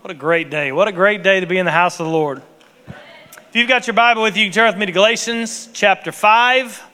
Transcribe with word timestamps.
What 0.00 0.12
a 0.12 0.14
great 0.14 0.48
day. 0.48 0.70
What 0.70 0.86
a 0.86 0.92
great 0.92 1.24
day 1.24 1.40
to 1.40 1.46
be 1.46 1.58
in 1.58 1.66
the 1.66 1.72
house 1.72 1.98
of 1.98 2.06
the 2.06 2.12
Lord. 2.12 2.40
If 2.86 3.48
you've 3.54 3.68
got 3.68 3.88
your 3.88 3.94
Bible 3.94 4.22
with 4.22 4.36
you, 4.36 4.44
you 4.44 4.52
turn 4.52 4.68
with 4.68 4.78
me 4.78 4.86
to 4.86 4.92
Galatians 4.92 5.68
chapter 5.72 6.12
5. 6.12 6.84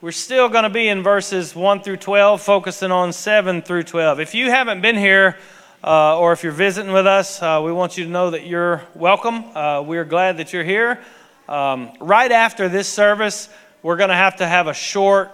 We're 0.00 0.10
still 0.10 0.48
going 0.48 0.64
to 0.64 0.68
be 0.68 0.88
in 0.88 1.04
verses 1.04 1.54
1 1.54 1.82
through 1.82 1.98
12, 1.98 2.42
focusing 2.42 2.90
on 2.90 3.12
7 3.12 3.62
through 3.62 3.84
12. 3.84 4.18
If 4.18 4.34
you 4.34 4.50
haven't 4.50 4.80
been 4.80 4.96
here, 4.96 5.38
uh, 5.84 6.18
or 6.18 6.32
if 6.32 6.42
you're 6.42 6.50
visiting 6.50 6.92
with 6.92 7.06
us, 7.06 7.40
uh, 7.40 7.62
we 7.64 7.70
want 7.70 7.96
you 7.96 8.02
to 8.02 8.10
know 8.10 8.30
that 8.30 8.44
you're 8.44 8.82
welcome. 8.96 9.44
Uh, 9.56 9.82
we're 9.82 10.04
glad 10.04 10.38
that 10.38 10.52
you're 10.52 10.64
here. 10.64 11.00
Um, 11.48 11.92
right 12.00 12.32
after 12.32 12.68
this 12.68 12.88
service, 12.88 13.48
we're 13.84 13.96
going 13.96 14.10
to 14.10 14.16
have 14.16 14.38
to 14.38 14.48
have 14.48 14.66
a 14.66 14.74
short 14.74 15.30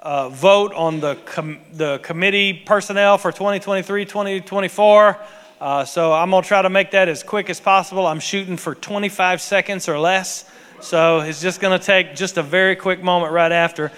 uh, 0.00 0.30
vote 0.30 0.74
on 0.74 0.98
the, 0.98 1.14
com- 1.14 1.60
the 1.72 1.98
committee 1.98 2.54
personnel 2.54 3.18
for 3.18 3.30
2023 3.30 4.04
2024. 4.04 5.20
Uh, 5.64 5.82
so 5.82 6.12
I'm 6.12 6.28
going 6.28 6.42
to 6.42 6.46
try 6.46 6.60
to 6.60 6.68
make 6.68 6.90
that 6.90 7.08
as 7.08 7.22
quick 7.22 7.48
as 7.48 7.58
possible. 7.58 8.06
I'm 8.06 8.20
shooting 8.20 8.58
for 8.58 8.74
25 8.74 9.40
seconds 9.40 9.88
or 9.88 9.98
less. 9.98 10.44
So 10.82 11.20
it's 11.20 11.40
just 11.40 11.58
going 11.58 11.80
to 11.80 11.82
take 11.82 12.14
just 12.14 12.36
a 12.36 12.42
very 12.42 12.76
quick 12.76 13.02
moment 13.02 13.32
right 13.32 13.50
after. 13.50 13.90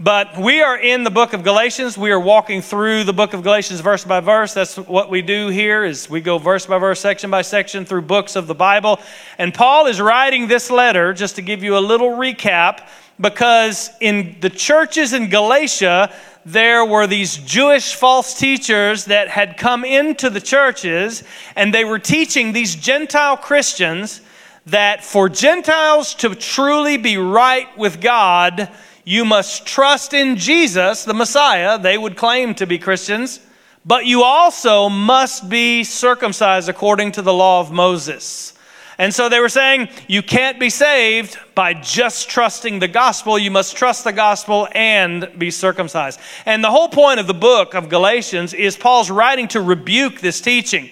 But 0.00 0.36
we 0.36 0.62
are 0.62 0.76
in 0.76 1.04
the 1.04 1.12
book 1.12 1.32
of 1.32 1.44
Galatians. 1.44 1.96
We 1.96 2.10
are 2.10 2.18
walking 2.18 2.60
through 2.60 3.04
the 3.04 3.12
book 3.12 3.34
of 3.34 3.44
Galatians 3.44 3.78
verse 3.78 4.04
by 4.04 4.18
verse. 4.18 4.52
That's 4.52 4.76
what 4.76 5.10
we 5.10 5.22
do 5.22 5.46
here 5.46 5.84
is 5.84 6.10
we 6.10 6.20
go 6.20 6.38
verse 6.38 6.66
by 6.66 6.78
verse, 6.78 6.98
section 6.98 7.30
by 7.30 7.42
section 7.42 7.84
through 7.84 8.02
books 8.02 8.34
of 8.34 8.48
the 8.48 8.54
Bible. 8.56 8.98
And 9.38 9.54
Paul 9.54 9.86
is 9.86 10.00
writing 10.00 10.48
this 10.48 10.72
letter 10.72 11.14
just 11.14 11.36
to 11.36 11.42
give 11.42 11.62
you 11.62 11.78
a 11.78 11.78
little 11.78 12.10
recap 12.10 12.88
because 13.20 13.90
in 14.00 14.38
the 14.40 14.50
churches 14.50 15.12
in 15.12 15.28
Galatia, 15.30 16.12
there 16.44 16.84
were 16.84 17.06
these 17.06 17.36
Jewish 17.36 17.94
false 17.94 18.38
teachers 18.38 19.04
that 19.06 19.28
had 19.28 19.56
come 19.56 19.84
into 19.84 20.28
the 20.28 20.40
churches 20.40 21.22
and 21.54 21.72
they 21.72 21.84
were 21.84 21.98
teaching 21.98 22.52
these 22.52 22.74
Gentile 22.74 23.36
Christians 23.36 24.20
that 24.66 25.04
for 25.04 25.28
Gentiles 25.28 26.14
to 26.14 26.34
truly 26.34 26.96
be 26.96 27.16
right 27.16 27.66
with 27.76 28.00
God, 28.00 28.70
you 29.04 29.24
must 29.24 29.66
trust 29.66 30.14
in 30.14 30.36
Jesus, 30.36 31.04
the 31.04 31.14
Messiah. 31.14 31.78
They 31.78 31.98
would 31.98 32.16
claim 32.16 32.54
to 32.56 32.66
be 32.66 32.78
Christians, 32.78 33.40
but 33.84 34.06
you 34.06 34.22
also 34.22 34.88
must 34.88 35.48
be 35.48 35.82
circumcised 35.84 36.68
according 36.68 37.12
to 37.12 37.22
the 37.22 37.32
law 37.32 37.60
of 37.60 37.72
Moses. 37.72 38.52
And 38.98 39.14
so 39.14 39.28
they 39.28 39.40
were 39.40 39.48
saying, 39.48 39.88
you 40.06 40.22
can't 40.22 40.60
be 40.60 40.70
saved 40.70 41.38
by 41.54 41.74
just 41.74 42.28
trusting 42.28 42.78
the 42.78 42.88
gospel. 42.88 43.38
You 43.38 43.50
must 43.50 43.76
trust 43.76 44.04
the 44.04 44.12
gospel 44.12 44.68
and 44.72 45.28
be 45.38 45.50
circumcised. 45.50 46.20
And 46.44 46.62
the 46.62 46.70
whole 46.70 46.88
point 46.88 47.18
of 47.18 47.26
the 47.26 47.34
book 47.34 47.74
of 47.74 47.88
Galatians 47.88 48.54
is 48.54 48.76
Paul's 48.76 49.10
writing 49.10 49.48
to 49.48 49.60
rebuke 49.60 50.20
this 50.20 50.40
teaching. 50.40 50.90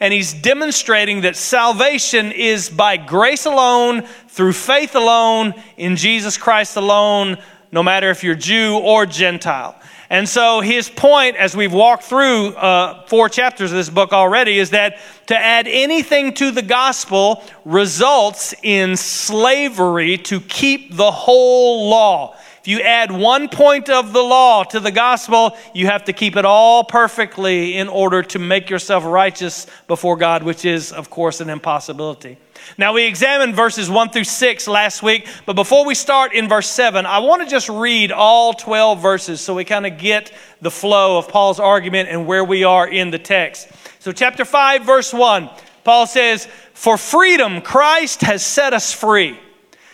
And 0.00 0.12
he's 0.12 0.34
demonstrating 0.34 1.20
that 1.20 1.36
salvation 1.36 2.32
is 2.32 2.68
by 2.68 2.96
grace 2.96 3.46
alone, 3.46 4.02
through 4.28 4.54
faith 4.54 4.96
alone, 4.96 5.54
in 5.76 5.96
Jesus 5.96 6.36
Christ 6.36 6.76
alone, 6.76 7.36
no 7.70 7.82
matter 7.82 8.10
if 8.10 8.24
you're 8.24 8.34
Jew 8.34 8.78
or 8.78 9.06
Gentile. 9.06 9.78
And 10.12 10.28
so 10.28 10.60
his 10.60 10.90
point, 10.90 11.36
as 11.36 11.56
we've 11.56 11.72
walked 11.72 12.02
through 12.02 12.48
uh, 12.48 13.06
four 13.06 13.30
chapters 13.30 13.72
of 13.72 13.78
this 13.78 13.88
book 13.88 14.12
already, 14.12 14.58
is 14.58 14.68
that 14.68 14.98
to 15.28 15.38
add 15.38 15.66
anything 15.66 16.34
to 16.34 16.50
the 16.50 16.60
gospel 16.60 17.42
results 17.64 18.54
in 18.62 18.98
slavery 18.98 20.18
to 20.18 20.38
keep 20.42 20.94
the 20.94 21.10
whole 21.10 21.88
law. 21.88 22.36
If 22.62 22.68
you 22.68 22.80
add 22.80 23.10
one 23.10 23.48
point 23.48 23.90
of 23.90 24.12
the 24.12 24.22
law 24.22 24.62
to 24.62 24.78
the 24.78 24.92
gospel, 24.92 25.56
you 25.74 25.88
have 25.88 26.04
to 26.04 26.12
keep 26.12 26.36
it 26.36 26.44
all 26.44 26.84
perfectly 26.84 27.76
in 27.76 27.88
order 27.88 28.22
to 28.22 28.38
make 28.38 28.70
yourself 28.70 29.04
righteous 29.04 29.66
before 29.88 30.16
God, 30.16 30.44
which 30.44 30.64
is, 30.64 30.92
of 30.92 31.10
course, 31.10 31.40
an 31.40 31.50
impossibility. 31.50 32.38
Now, 32.78 32.92
we 32.92 33.02
examined 33.02 33.56
verses 33.56 33.90
1 33.90 34.10
through 34.10 34.22
6 34.22 34.68
last 34.68 35.02
week, 35.02 35.26
but 35.44 35.56
before 35.56 35.84
we 35.84 35.96
start 35.96 36.34
in 36.34 36.48
verse 36.48 36.68
7, 36.68 37.04
I 37.04 37.18
want 37.18 37.42
to 37.42 37.48
just 37.48 37.68
read 37.68 38.12
all 38.12 38.52
12 38.52 39.02
verses 39.02 39.40
so 39.40 39.56
we 39.56 39.64
kind 39.64 39.84
of 39.84 39.98
get 39.98 40.32
the 40.60 40.70
flow 40.70 41.18
of 41.18 41.26
Paul's 41.26 41.58
argument 41.58 42.10
and 42.10 42.28
where 42.28 42.44
we 42.44 42.62
are 42.62 42.86
in 42.86 43.10
the 43.10 43.18
text. 43.18 43.70
So, 43.98 44.12
chapter 44.12 44.44
5, 44.44 44.84
verse 44.84 45.12
1, 45.12 45.50
Paul 45.82 46.06
says, 46.06 46.46
For 46.74 46.96
freedom 46.96 47.60
Christ 47.60 48.20
has 48.20 48.46
set 48.46 48.72
us 48.72 48.92
free. 48.92 49.36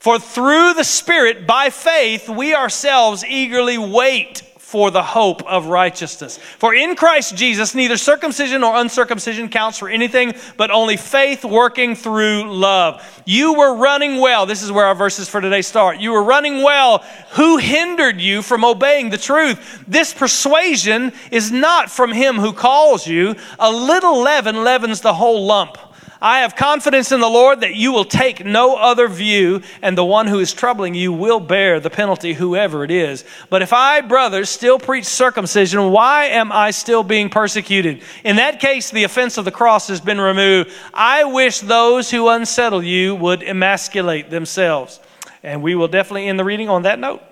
For 0.00 0.18
through 0.18 0.74
the 0.74 0.84
Spirit, 0.84 1.46
by 1.46 1.68
faith, 1.68 2.26
we 2.26 2.54
ourselves 2.54 3.22
eagerly 3.22 3.76
wait 3.76 4.40
for 4.56 4.90
the 4.90 5.02
hope 5.02 5.42
of 5.46 5.66
righteousness. 5.66 6.38
For 6.38 6.72
in 6.72 6.94
Christ 6.94 7.36
Jesus, 7.36 7.74
neither 7.74 7.98
circumcision 7.98 8.62
nor 8.62 8.76
uncircumcision 8.76 9.50
counts 9.50 9.76
for 9.76 9.90
anything, 9.90 10.32
but 10.56 10.70
only 10.70 10.96
faith 10.96 11.44
working 11.44 11.96
through 11.96 12.50
love. 12.50 13.22
You 13.26 13.54
were 13.54 13.74
running 13.74 14.20
well. 14.20 14.46
This 14.46 14.62
is 14.62 14.72
where 14.72 14.86
our 14.86 14.94
verses 14.94 15.28
for 15.28 15.42
today 15.42 15.60
start. 15.60 16.00
You 16.00 16.12
were 16.12 16.22
running 16.22 16.62
well. 16.62 17.04
Who 17.32 17.58
hindered 17.58 18.22
you 18.22 18.40
from 18.40 18.64
obeying 18.64 19.10
the 19.10 19.18
truth? 19.18 19.84
This 19.86 20.14
persuasion 20.14 21.12
is 21.30 21.50
not 21.52 21.90
from 21.90 22.12
him 22.12 22.36
who 22.36 22.54
calls 22.54 23.06
you. 23.06 23.34
A 23.58 23.70
little 23.70 24.22
leaven 24.22 24.64
leavens 24.64 25.02
the 25.02 25.14
whole 25.14 25.44
lump. 25.44 25.76
I 26.22 26.40
have 26.40 26.54
confidence 26.54 27.12
in 27.12 27.20
the 27.20 27.28
Lord 27.28 27.60
that 27.62 27.74
you 27.74 27.92
will 27.92 28.04
take 28.04 28.44
no 28.44 28.76
other 28.76 29.08
view, 29.08 29.62
and 29.80 29.96
the 29.96 30.04
one 30.04 30.26
who 30.26 30.38
is 30.38 30.52
troubling 30.52 30.94
you 30.94 31.14
will 31.14 31.40
bear 31.40 31.80
the 31.80 31.88
penalty, 31.88 32.34
whoever 32.34 32.84
it 32.84 32.90
is. 32.90 33.24
But 33.48 33.62
if 33.62 33.72
I, 33.72 34.02
brothers, 34.02 34.50
still 34.50 34.78
preach 34.78 35.06
circumcision, 35.06 35.90
why 35.90 36.26
am 36.26 36.52
I 36.52 36.72
still 36.72 37.02
being 37.02 37.30
persecuted? 37.30 38.02
In 38.22 38.36
that 38.36 38.60
case, 38.60 38.90
the 38.90 39.04
offense 39.04 39.38
of 39.38 39.46
the 39.46 39.50
cross 39.50 39.88
has 39.88 40.02
been 40.02 40.20
removed. 40.20 40.70
I 40.92 41.24
wish 41.24 41.60
those 41.60 42.10
who 42.10 42.28
unsettle 42.28 42.82
you 42.82 43.14
would 43.14 43.42
emasculate 43.42 44.28
themselves. 44.28 45.00
And 45.42 45.62
we 45.62 45.74
will 45.74 45.88
definitely 45.88 46.28
end 46.28 46.38
the 46.38 46.44
reading 46.44 46.68
on 46.68 46.82
that 46.82 46.98
note. 46.98 47.22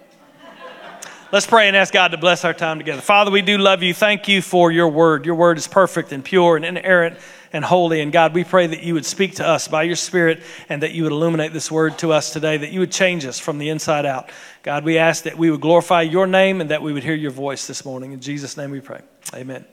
Let's 1.31 1.47
pray 1.47 1.69
and 1.69 1.76
ask 1.76 1.93
God 1.93 2.12
to 2.12 2.16
bless 2.16 2.43
our 2.47 2.55
time 2.55 2.78
together. 2.78 3.03
Father, 3.03 3.31
we 3.31 3.43
do 3.43 3.59
love 3.59 3.82
you. 3.82 3.93
Thank 3.93 4.28
you 4.28 4.41
for 4.41 4.72
your 4.72 4.88
word. 4.88 5.26
Your 5.26 5.34
word 5.34 5.59
is 5.59 5.69
perfect 5.69 6.10
and 6.10 6.25
pure 6.25 6.56
and 6.56 6.65
inerrant 6.65 7.19
and 7.53 7.65
holy. 7.65 8.01
And 8.01 8.13
God, 8.13 8.35
we 8.35 8.45
pray 8.45 8.67
that 8.67 8.83
you 8.83 8.95
would 8.95 9.07
speak 9.07 9.37
to 9.37 9.47
us 9.47 9.69
by 9.69 9.85
your 9.85 9.97
Spirit 9.97 10.43
and 10.69 10.83
that 10.83 10.93
you 10.93 11.03
would 11.05 11.13
illuminate 11.13 11.53
this 11.53 11.71
word 11.71 11.99
to 11.99 12.13
us 12.13 12.33
today, 12.33 12.57
that 12.57 12.73
you 12.73 12.81
would 12.81 12.93
change 12.93 13.25
us 13.25 13.39
from 13.39 13.59
the 13.59 13.69
inside 13.69 14.07
out. 14.07 14.31
God, 14.63 14.85
we 14.85 14.99
ask 14.99 15.25
that 15.25 15.39
we 15.39 15.51
would 15.51 15.61
glorify 15.61 16.03
your 16.03 16.27
name 16.27 16.61
and 16.61 16.71
that 16.71 16.83
we 16.83 16.93
would 16.93 17.05
hear 17.05 17.15
your 17.15 17.31
voice 17.31 17.67
this 17.67 17.85
morning. 17.85 18.13
In 18.13 18.21
Jesus' 18.21 18.57
name 18.57 18.71
we 18.71 18.81
pray. 18.81 19.01
Amen. 19.35 19.65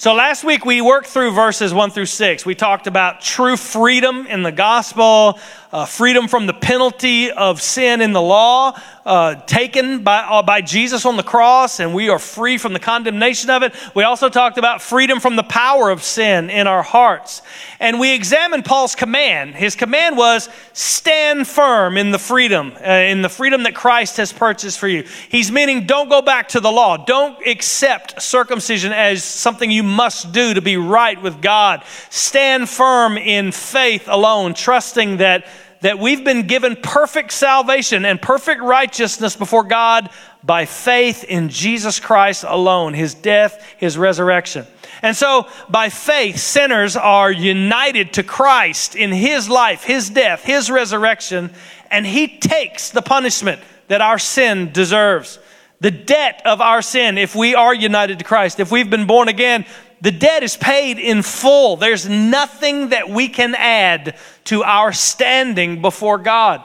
So 0.00 0.14
last 0.14 0.44
week 0.44 0.64
we 0.64 0.80
worked 0.80 1.08
through 1.08 1.32
verses 1.32 1.74
one 1.74 1.90
through 1.90 2.06
six. 2.06 2.46
We 2.46 2.54
talked 2.54 2.86
about 2.86 3.20
true 3.20 3.56
freedom 3.56 4.28
in 4.28 4.44
the 4.44 4.52
gospel, 4.52 5.40
uh, 5.72 5.84
freedom 5.84 6.28
from 6.28 6.46
the 6.46 6.54
penalty 6.54 7.30
of 7.30 7.60
sin 7.60 8.00
in 8.00 8.12
the 8.12 8.22
law, 8.22 8.78
uh, 9.04 9.34
taken 9.46 10.02
by, 10.02 10.18
uh, 10.18 10.42
by 10.42 10.60
Jesus 10.60 11.04
on 11.04 11.16
the 11.16 11.22
cross, 11.22 11.80
and 11.80 11.94
we 11.94 12.08
are 12.08 12.18
free 12.18 12.58
from 12.58 12.72
the 12.72 12.78
condemnation 12.78 13.50
of 13.50 13.62
it. 13.62 13.74
We 13.94 14.02
also 14.02 14.28
talked 14.28 14.58
about 14.58 14.82
freedom 14.82 15.20
from 15.20 15.36
the 15.36 15.42
power 15.42 15.90
of 15.90 16.02
sin 16.02 16.50
in 16.50 16.66
our 16.66 16.82
hearts. 16.82 17.42
And 17.80 18.00
we 18.00 18.14
examined 18.14 18.64
Paul's 18.64 18.94
command. 18.94 19.54
His 19.54 19.76
command 19.76 20.16
was 20.16 20.48
stand 20.72 21.46
firm 21.46 21.96
in 21.96 22.10
the 22.10 22.18
freedom, 22.18 22.72
uh, 22.80 22.90
in 22.90 23.22
the 23.22 23.28
freedom 23.28 23.62
that 23.64 23.74
Christ 23.74 24.16
has 24.16 24.32
purchased 24.32 24.78
for 24.78 24.88
you. 24.88 25.04
He's 25.28 25.52
meaning 25.52 25.86
don't 25.86 26.08
go 26.08 26.22
back 26.22 26.48
to 26.48 26.60
the 26.60 26.72
law. 26.72 26.96
Don't 26.96 27.46
accept 27.46 28.20
circumcision 28.20 28.92
as 28.92 29.22
something 29.22 29.70
you 29.70 29.82
must 29.82 30.32
do 30.32 30.54
to 30.54 30.62
be 30.62 30.76
right 30.76 31.20
with 31.22 31.40
God. 31.42 31.82
Stand 32.10 32.68
firm 32.68 33.16
in 33.16 33.52
faith 33.52 34.04
alone, 34.06 34.54
trusting 34.54 35.18
that 35.18 35.46
that 35.80 35.98
we've 35.98 36.24
been 36.24 36.46
given 36.46 36.76
perfect 36.76 37.32
salvation 37.32 38.04
and 38.04 38.20
perfect 38.20 38.62
righteousness 38.62 39.36
before 39.36 39.64
God 39.64 40.10
by 40.42 40.64
faith 40.64 41.24
in 41.24 41.48
Jesus 41.48 42.00
Christ 42.00 42.44
alone, 42.46 42.94
his 42.94 43.14
death, 43.14 43.62
his 43.76 43.96
resurrection. 43.96 44.66
And 45.02 45.16
so, 45.16 45.46
by 45.68 45.90
faith, 45.90 46.38
sinners 46.38 46.96
are 46.96 47.30
united 47.30 48.14
to 48.14 48.22
Christ 48.22 48.96
in 48.96 49.12
his 49.12 49.48
life, 49.48 49.84
his 49.84 50.10
death, 50.10 50.42
his 50.42 50.70
resurrection, 50.70 51.50
and 51.90 52.04
he 52.04 52.38
takes 52.38 52.90
the 52.90 53.02
punishment 53.02 53.60
that 53.86 54.00
our 54.00 54.18
sin 54.18 54.72
deserves. 54.72 55.38
The 55.80 55.92
debt 55.92 56.42
of 56.44 56.60
our 56.60 56.82
sin, 56.82 57.18
if 57.18 57.36
we 57.36 57.54
are 57.54 57.72
united 57.72 58.18
to 58.18 58.24
Christ, 58.24 58.58
if 58.58 58.72
we've 58.72 58.90
been 58.90 59.06
born 59.06 59.28
again, 59.28 59.64
the 60.00 60.12
debt 60.12 60.42
is 60.42 60.56
paid 60.56 60.98
in 60.98 61.22
full. 61.22 61.76
There's 61.76 62.08
nothing 62.08 62.90
that 62.90 63.08
we 63.08 63.28
can 63.28 63.54
add 63.54 64.16
to 64.44 64.62
our 64.62 64.92
standing 64.92 65.82
before 65.82 66.18
God 66.18 66.64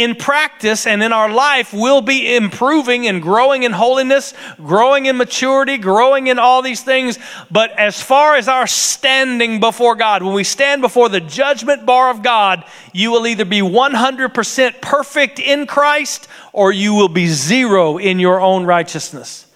in 0.00 0.14
practice 0.14 0.86
and 0.86 1.02
in 1.02 1.12
our 1.12 1.30
life, 1.30 1.74
we'll 1.74 2.00
be 2.00 2.34
improving 2.34 3.06
and 3.06 3.20
growing 3.20 3.64
in 3.64 3.72
holiness, 3.72 4.32
growing 4.56 5.04
in 5.04 5.18
maturity, 5.18 5.76
growing 5.76 6.28
in 6.28 6.38
all 6.38 6.62
these 6.62 6.82
things. 6.82 7.18
But 7.50 7.72
as 7.72 8.02
far 8.02 8.36
as 8.36 8.48
our 8.48 8.66
standing 8.66 9.60
before 9.60 9.96
God, 9.96 10.22
when 10.22 10.32
we 10.32 10.42
stand 10.42 10.80
before 10.80 11.10
the 11.10 11.20
judgment 11.20 11.84
bar 11.84 12.08
of 12.08 12.22
God, 12.22 12.64
you 12.94 13.10
will 13.10 13.26
either 13.26 13.44
be 13.44 13.60
100% 13.60 14.80
perfect 14.80 15.38
in 15.38 15.66
Christ 15.66 16.28
or 16.54 16.72
you 16.72 16.94
will 16.94 17.10
be 17.10 17.26
zero 17.26 17.98
in 17.98 18.18
your 18.18 18.40
own 18.40 18.64
righteousness. 18.64 19.46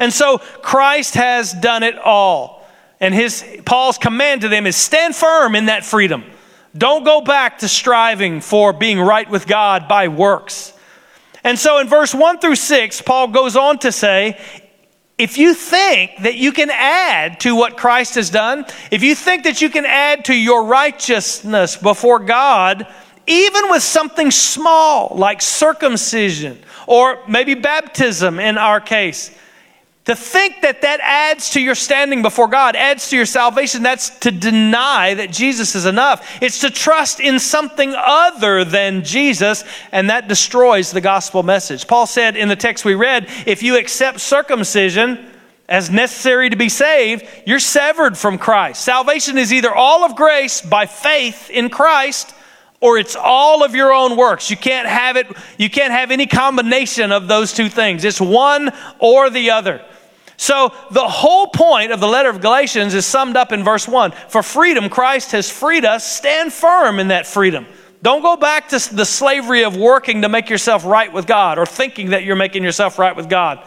And 0.00 0.12
so 0.12 0.38
Christ 0.38 1.14
has 1.14 1.52
done 1.52 1.84
it 1.84 1.96
all. 1.96 2.61
And 3.02 3.12
his 3.12 3.44
Paul's 3.64 3.98
command 3.98 4.42
to 4.42 4.48
them 4.48 4.64
is 4.64 4.76
stand 4.76 5.16
firm 5.16 5.56
in 5.56 5.66
that 5.66 5.84
freedom. 5.84 6.24
Don't 6.74 7.04
go 7.04 7.20
back 7.20 7.58
to 7.58 7.68
striving 7.68 8.40
for 8.40 8.72
being 8.72 9.00
right 9.00 9.28
with 9.28 9.48
God 9.48 9.88
by 9.88 10.06
works. 10.06 10.72
And 11.42 11.58
so 11.58 11.78
in 11.78 11.88
verse 11.88 12.14
1 12.14 12.38
through 12.38 12.54
6, 12.54 13.02
Paul 13.02 13.28
goes 13.28 13.56
on 13.56 13.80
to 13.80 13.90
say, 13.90 14.40
if 15.18 15.36
you 15.36 15.52
think 15.52 16.12
that 16.20 16.36
you 16.36 16.52
can 16.52 16.70
add 16.70 17.40
to 17.40 17.56
what 17.56 17.76
Christ 17.76 18.14
has 18.14 18.30
done, 18.30 18.64
if 18.92 19.02
you 19.02 19.16
think 19.16 19.44
that 19.44 19.60
you 19.60 19.68
can 19.68 19.84
add 19.84 20.26
to 20.26 20.34
your 20.34 20.64
righteousness 20.64 21.76
before 21.76 22.20
God, 22.20 22.86
even 23.26 23.68
with 23.68 23.82
something 23.82 24.30
small 24.30 25.14
like 25.16 25.42
circumcision 25.42 26.62
or 26.86 27.18
maybe 27.28 27.54
baptism 27.54 28.38
in 28.38 28.58
our 28.58 28.80
case, 28.80 29.36
to 30.04 30.16
think 30.16 30.62
that 30.62 30.82
that 30.82 30.98
adds 31.00 31.50
to 31.50 31.60
your 31.60 31.76
standing 31.76 32.22
before 32.22 32.48
God, 32.48 32.74
adds 32.74 33.08
to 33.10 33.16
your 33.16 33.26
salvation, 33.26 33.84
that's 33.84 34.10
to 34.20 34.32
deny 34.32 35.14
that 35.14 35.30
Jesus 35.30 35.76
is 35.76 35.86
enough. 35.86 36.42
It's 36.42 36.60
to 36.60 36.70
trust 36.70 37.20
in 37.20 37.38
something 37.38 37.94
other 37.96 38.64
than 38.64 39.04
Jesus, 39.04 39.62
and 39.92 40.10
that 40.10 40.26
destroys 40.26 40.90
the 40.90 41.00
gospel 41.00 41.44
message. 41.44 41.86
Paul 41.86 42.06
said 42.06 42.36
in 42.36 42.48
the 42.48 42.56
text 42.56 42.84
we 42.84 42.94
read 42.94 43.28
if 43.46 43.62
you 43.62 43.78
accept 43.78 44.18
circumcision 44.18 45.24
as 45.68 45.88
necessary 45.88 46.50
to 46.50 46.56
be 46.56 46.68
saved, 46.68 47.24
you're 47.46 47.60
severed 47.60 48.18
from 48.18 48.38
Christ. 48.38 48.84
Salvation 48.84 49.38
is 49.38 49.52
either 49.52 49.72
all 49.72 50.04
of 50.04 50.16
grace 50.16 50.60
by 50.60 50.86
faith 50.86 51.48
in 51.48 51.70
Christ 51.70 52.34
or 52.80 52.98
it's 52.98 53.14
all 53.14 53.62
of 53.62 53.76
your 53.76 53.92
own 53.92 54.16
works. 54.16 54.50
You 54.50 54.56
can't 54.56 54.88
have 54.88 55.16
it, 55.16 55.28
you 55.56 55.70
can't 55.70 55.92
have 55.92 56.10
any 56.10 56.26
combination 56.26 57.12
of 57.12 57.28
those 57.28 57.52
two 57.52 57.68
things. 57.68 58.04
It's 58.04 58.20
one 58.20 58.72
or 58.98 59.30
the 59.30 59.52
other. 59.52 59.82
So, 60.42 60.74
the 60.90 61.06
whole 61.06 61.46
point 61.46 61.92
of 61.92 62.00
the 62.00 62.08
letter 62.08 62.28
of 62.28 62.40
Galatians 62.40 62.94
is 62.94 63.06
summed 63.06 63.36
up 63.36 63.52
in 63.52 63.62
verse 63.62 63.86
1. 63.86 64.10
For 64.28 64.42
freedom, 64.42 64.88
Christ 64.88 65.30
has 65.30 65.48
freed 65.48 65.84
us. 65.84 66.04
Stand 66.04 66.52
firm 66.52 66.98
in 66.98 67.08
that 67.08 67.28
freedom. 67.28 67.64
Don't 68.02 68.22
go 68.22 68.36
back 68.36 68.68
to 68.70 68.92
the 68.92 69.04
slavery 69.04 69.62
of 69.62 69.76
working 69.76 70.22
to 70.22 70.28
make 70.28 70.50
yourself 70.50 70.84
right 70.84 71.12
with 71.12 71.28
God 71.28 71.60
or 71.60 71.64
thinking 71.64 72.10
that 72.10 72.24
you're 72.24 72.34
making 72.34 72.64
yourself 72.64 72.98
right 72.98 73.14
with 73.14 73.28
God. 73.28 73.64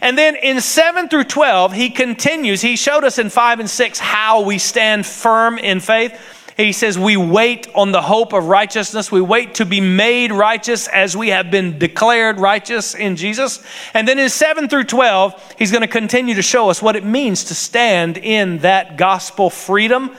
And 0.00 0.16
then 0.16 0.36
in 0.36 0.62
7 0.62 1.10
through 1.10 1.24
12, 1.24 1.74
he 1.74 1.90
continues. 1.90 2.62
He 2.62 2.76
showed 2.76 3.04
us 3.04 3.18
in 3.18 3.28
5 3.28 3.60
and 3.60 3.68
6 3.68 3.98
how 3.98 4.40
we 4.40 4.56
stand 4.56 5.04
firm 5.04 5.58
in 5.58 5.80
faith. 5.80 6.18
He 6.64 6.72
says, 6.72 6.98
We 6.98 7.16
wait 7.16 7.68
on 7.74 7.92
the 7.92 8.02
hope 8.02 8.32
of 8.32 8.44
righteousness. 8.44 9.10
We 9.10 9.20
wait 9.20 9.54
to 9.54 9.64
be 9.64 9.80
made 9.80 10.32
righteous 10.32 10.88
as 10.88 11.16
we 11.16 11.28
have 11.28 11.50
been 11.50 11.78
declared 11.78 12.38
righteous 12.38 12.94
in 12.94 13.16
Jesus. 13.16 13.62
And 13.94 14.06
then 14.06 14.18
in 14.18 14.28
7 14.28 14.68
through 14.68 14.84
12, 14.84 15.54
he's 15.58 15.70
going 15.70 15.82
to 15.82 15.88
continue 15.88 16.34
to 16.34 16.42
show 16.42 16.70
us 16.70 16.82
what 16.82 16.96
it 16.96 17.04
means 17.04 17.44
to 17.44 17.54
stand 17.54 18.18
in 18.18 18.58
that 18.58 18.96
gospel 18.96 19.48
freedom. 19.48 20.10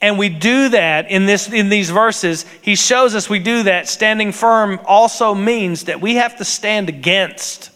And 0.00 0.18
we 0.18 0.28
do 0.28 0.68
that 0.70 1.10
in, 1.10 1.26
this, 1.26 1.48
in 1.48 1.68
these 1.68 1.90
verses. 1.90 2.44
He 2.62 2.76
shows 2.76 3.14
us 3.14 3.28
we 3.28 3.40
do 3.40 3.64
that. 3.64 3.88
Standing 3.88 4.32
firm 4.32 4.80
also 4.84 5.34
means 5.34 5.84
that 5.84 6.00
we 6.00 6.16
have 6.16 6.36
to 6.38 6.44
stand 6.44 6.88
against 6.88 7.70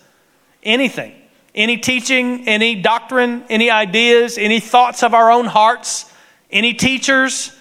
anything 0.62 1.14
any 1.54 1.76
teaching, 1.76 2.48
any 2.48 2.80
doctrine, 2.80 3.44
any 3.50 3.70
ideas, 3.70 4.38
any 4.38 4.58
thoughts 4.58 5.02
of 5.02 5.12
our 5.12 5.30
own 5.30 5.44
hearts, 5.44 6.10
any 6.50 6.72
teachers 6.72 7.52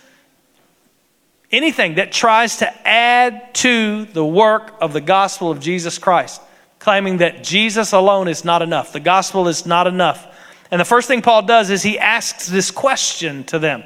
anything 1.52 1.96
that 1.96 2.12
tries 2.12 2.58
to 2.58 2.88
add 2.88 3.54
to 3.56 4.06
the 4.06 4.26
work 4.26 4.76
of 4.82 4.94
the 4.94 5.02
gospel 5.02 5.52
of 5.52 5.60
Jesus 5.60 5.98
Christ, 5.98 6.42
claiming 6.80 7.18
that 7.18 7.44
Jesus 7.44 7.94
alone 7.94 8.28
is 8.28 8.46
not 8.46 8.62
enough. 8.62 8.94
The 8.94 9.00
gospel 9.00 9.48
is 9.48 9.66
not 9.66 9.88
enough. 9.88 10.28
And 10.72 10.80
the 10.80 10.86
first 10.86 11.08
thing 11.08 11.22
Paul 11.22 11.44
does 11.44 11.70
is 11.70 11.84
he 11.84 12.00
asks 12.00 12.48
this 12.48 12.72
question 12.72 13.44
to 13.46 13.60
them. 13.60 13.84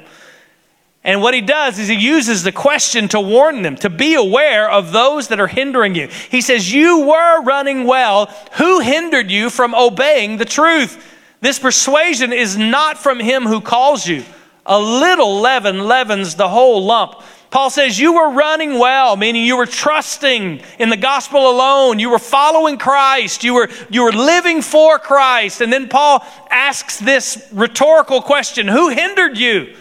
And 1.06 1.22
what 1.22 1.34
he 1.34 1.40
does 1.40 1.78
is 1.78 1.86
he 1.86 1.94
uses 1.94 2.42
the 2.42 2.50
question 2.50 3.06
to 3.08 3.20
warn 3.20 3.62
them, 3.62 3.76
to 3.76 3.90
be 3.90 4.14
aware 4.14 4.68
of 4.68 4.90
those 4.90 5.28
that 5.28 5.38
are 5.38 5.46
hindering 5.46 5.94
you. 5.94 6.08
He 6.08 6.40
says, 6.40 6.72
You 6.72 7.02
were 7.02 7.42
running 7.42 7.84
well. 7.84 8.26
Who 8.54 8.80
hindered 8.80 9.30
you 9.30 9.48
from 9.48 9.72
obeying 9.72 10.36
the 10.36 10.44
truth? 10.44 11.14
This 11.40 11.60
persuasion 11.60 12.32
is 12.32 12.56
not 12.56 12.98
from 12.98 13.20
him 13.20 13.44
who 13.44 13.60
calls 13.60 14.04
you. 14.04 14.24
A 14.64 14.80
little 14.80 15.40
leaven 15.40 15.86
leavens 15.86 16.34
the 16.34 16.48
whole 16.48 16.84
lump. 16.84 17.22
Paul 17.56 17.70
says, 17.70 17.98
You 17.98 18.12
were 18.12 18.32
running 18.32 18.78
well, 18.78 19.16
meaning 19.16 19.46
you 19.46 19.56
were 19.56 19.64
trusting 19.64 20.60
in 20.78 20.90
the 20.90 20.96
gospel 20.98 21.50
alone. 21.50 21.98
You 21.98 22.10
were 22.10 22.18
following 22.18 22.76
Christ. 22.76 23.44
You 23.44 23.54
were, 23.54 23.70
you 23.88 24.02
were 24.02 24.12
living 24.12 24.60
for 24.60 24.98
Christ. 24.98 25.62
And 25.62 25.72
then 25.72 25.88
Paul 25.88 26.22
asks 26.50 26.98
this 26.98 27.48
rhetorical 27.52 28.20
question 28.20 28.68
Who 28.68 28.90
hindered 28.90 29.38
you? 29.38 29.74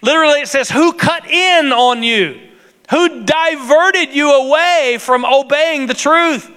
Literally, 0.00 0.42
it 0.42 0.46
says, 0.46 0.70
Who 0.70 0.92
cut 0.92 1.26
in 1.28 1.72
on 1.72 2.04
you? 2.04 2.40
Who 2.90 3.24
diverted 3.24 4.14
you 4.14 4.30
away 4.34 4.98
from 5.00 5.24
obeying 5.24 5.88
the 5.88 5.94
truth? 5.94 6.48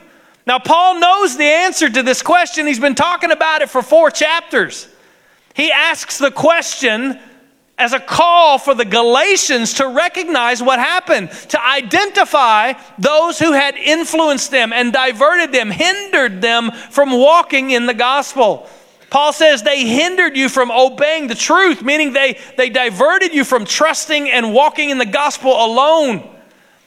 Now, 0.46 0.60
Paul 0.60 1.00
knows 1.00 1.38
the 1.38 1.44
answer 1.44 1.90
to 1.90 2.04
this 2.04 2.22
question. 2.22 2.68
He's 2.68 2.80
been 2.80 2.94
talking 2.94 3.32
about 3.32 3.64
it 3.64 3.72
for 3.72 3.82
four 3.82 4.12
chapters. 4.12 4.88
He 5.56 5.72
asks 5.72 6.20
the 6.20 6.30
question 6.30 7.20
as 7.82 7.94
a 7.94 8.00
call 8.00 8.60
for 8.60 8.76
the 8.76 8.86
Galatians 8.86 9.74
to 9.74 9.88
recognize 9.88 10.62
what 10.62 10.78
happened, 10.78 11.32
to 11.50 11.66
identify 11.66 12.74
those 13.00 13.40
who 13.40 13.54
had 13.54 13.76
influenced 13.76 14.52
them 14.52 14.72
and 14.72 14.94
diverted 14.94 15.52
them, 15.52 15.72
hindered 15.72 16.44
them 16.44 16.72
from 16.72 17.12
walking 17.12 17.72
in 17.72 17.88
the 17.88 17.96
gospel. 17.96 18.70
Paul 19.10 19.34
says 19.34 19.64
they 19.64 19.84
hindered 19.84 20.38
you 20.38 20.48
from 20.48 20.70
obeying 20.70 21.26
the 21.26 21.34
truth, 21.34 21.82
meaning 21.82 22.14
they, 22.14 22.38
they 22.56 22.70
diverted 22.70 23.34
you 23.34 23.44
from 23.44 23.66
trusting 23.66 24.30
and 24.30 24.54
walking 24.54 24.92
in 24.92 25.00
the 25.00 25.06
gospel 25.06 25.52
alone. 25.52 26.30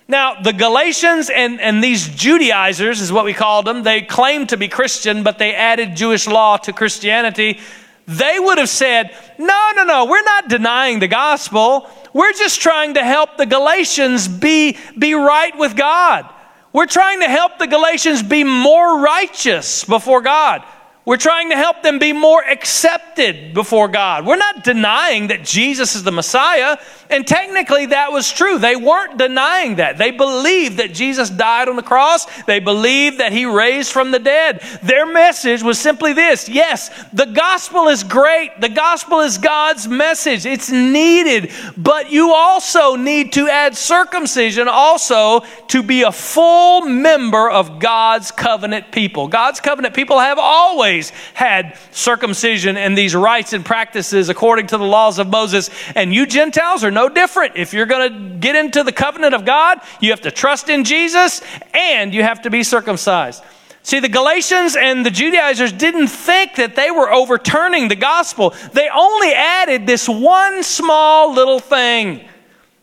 Now, 0.07 0.41
the 0.43 0.53
Galatians 0.53 1.29
and, 1.29 1.61
and 1.61 1.83
these 1.83 2.07
Judaizers, 2.07 3.01
is 3.01 3.11
what 3.11 3.25
we 3.25 3.35
called 3.35 3.67
them, 3.67 3.83
they 3.83 4.03
claimed 4.03 4.51
to 4.51 4.57
be 4.57 4.69
Christian, 4.69 5.25
but 5.25 5.39
they 5.39 5.55
added 5.57 5.97
Jewish 5.97 6.29
law 6.29 6.57
to 6.59 6.73
Christianity 6.73 7.59
they 8.07 8.39
would 8.39 8.59
have 8.59 8.69
said, 8.69 9.17
No, 9.39 9.71
no, 9.77 9.85
no, 9.85 10.05
we're 10.07 10.23
not 10.23 10.49
denying 10.49 10.99
the 10.99 11.09
gospel. 11.09 11.89
We're 12.13 12.33
just 12.33 12.61
trying 12.61 12.95
to 12.95 13.03
help 13.03 13.37
the 13.37 13.47
Galatians 13.47 14.29
be, 14.29 14.77
be 14.97 15.15
right 15.15 15.57
with 15.59 15.77
God. 15.77 16.29
We're 16.73 16.87
trying 16.87 17.21
to 17.21 17.29
help 17.29 17.59
the 17.59 17.67
Galatians 17.67 18.23
be 18.23 18.45
more 18.45 19.01
righteous 19.01 19.85
before 19.85 20.21
God. 20.21 20.65
We're 21.07 21.19
trying 21.19 21.51
to 21.51 21.57
help 21.57 21.83
them 21.83 21.99
be 21.99 22.15
more 22.15 22.43
accepted 22.43 23.53
before 23.53 23.89
God. 23.89 24.25
We're 24.25 24.37
not 24.37 24.65
denying 24.65 25.27
that 25.27 25.45
Jesus 25.45 25.95
is 25.95 26.03
the 26.03 26.11
Messiah. 26.11 26.79
And 27.11 27.27
technically, 27.27 27.87
that 27.87 28.11
was 28.11 28.33
true. 28.33 28.59
They 28.59 28.75
weren't 28.75 29.19
denying 29.19 29.77
that. 29.77 29.99
They 29.99 30.13
believed 30.13 30.79
that 30.79 30.95
Jesus 30.95 31.29
died 31.29 31.69
on 31.69 31.77
the 31.77 31.83
cross, 31.83 32.27
they 32.45 32.59
believed 32.59 33.21
that 33.21 33.33
he 33.33 33.45
raised 33.45 33.93
from 33.93 34.13
the 34.13 34.19
dead. 34.19 34.63
Their 34.83 35.05
message 35.05 35.63
was 35.63 35.79
simply 35.79 36.15
this 36.15 36.49
yes, 36.49 36.91
the 37.13 37.27
gospel 37.27 37.89
is 37.89 38.03
great. 38.03 38.59
The 38.61 38.71
gospel 38.71 39.21
is 39.21 39.37
God's 39.37 39.87
message, 39.87 40.47
it's 40.47 40.71
needed. 40.71 41.53
But 41.77 42.11
you 42.11 42.33
also 42.33 42.97
need 42.97 43.35
to 43.35 43.47
add 43.49 43.77
circumcision 43.77 44.69
also 44.69 45.41
to 45.69 45.83
be 45.83 46.03
a 46.03 46.13
full 46.13 46.87
member 46.87 47.51
of 47.51 47.79
God's 47.79 48.31
covenant 48.31 48.91
people. 48.91 49.29
God's 49.29 49.61
covenant 49.61 49.95
people 49.95 50.19
have 50.19 50.39
always 50.39 50.94
always 50.95 51.11
had 51.35 51.77
circumcision 51.91 52.77
and 52.77 52.97
these 52.97 53.17
rites 53.17 53.53
and 53.53 53.65
practices 53.65 54.29
according 54.29 54.69
to 54.69 54.79
the 54.79 54.85
laws 54.85 55.19
of 55.19 55.27
Moses. 55.29 55.71
And 55.97 56.15
you 56.15 56.25
Gentiles 56.25 56.85
are 56.85 56.91
no 56.93 57.09
different. 57.09 57.57
If 57.57 57.75
you're 57.75 57.87
going 57.87 58.13
to 58.13 58.39
get 58.39 58.55
into 58.55 58.85
the 58.85 58.93
covenant 58.93 59.35
of 59.35 59.45
God, 59.45 59.81
you 60.01 60.11
have 60.11 60.21
to 60.21 60.31
trust 60.31 60.69
in 60.69 60.85
Jesus 60.85 61.43
and 61.73 62.15
you 62.15 62.23
have 62.23 62.43
to 62.43 62.51
be 62.51 62.63
circumcised. 62.63 63.43
See, 63.83 63.99
the 63.99 64.09
Galatians 64.09 64.77
and 64.77 65.05
the 65.05 65.11
Judaizers 65.11 65.73
didn't 65.73 66.09
think 66.09 66.55
that 66.55 66.77
they 66.77 66.91
were 66.91 67.13
overturning 67.13 67.89
the 67.89 67.97
gospel. 67.97 68.55
They 68.73 68.89
only 68.95 69.33
added 69.35 69.87
this 69.87 70.09
one 70.09 70.63
small 70.63 71.35
little 71.35 71.59
thing. 71.59 72.27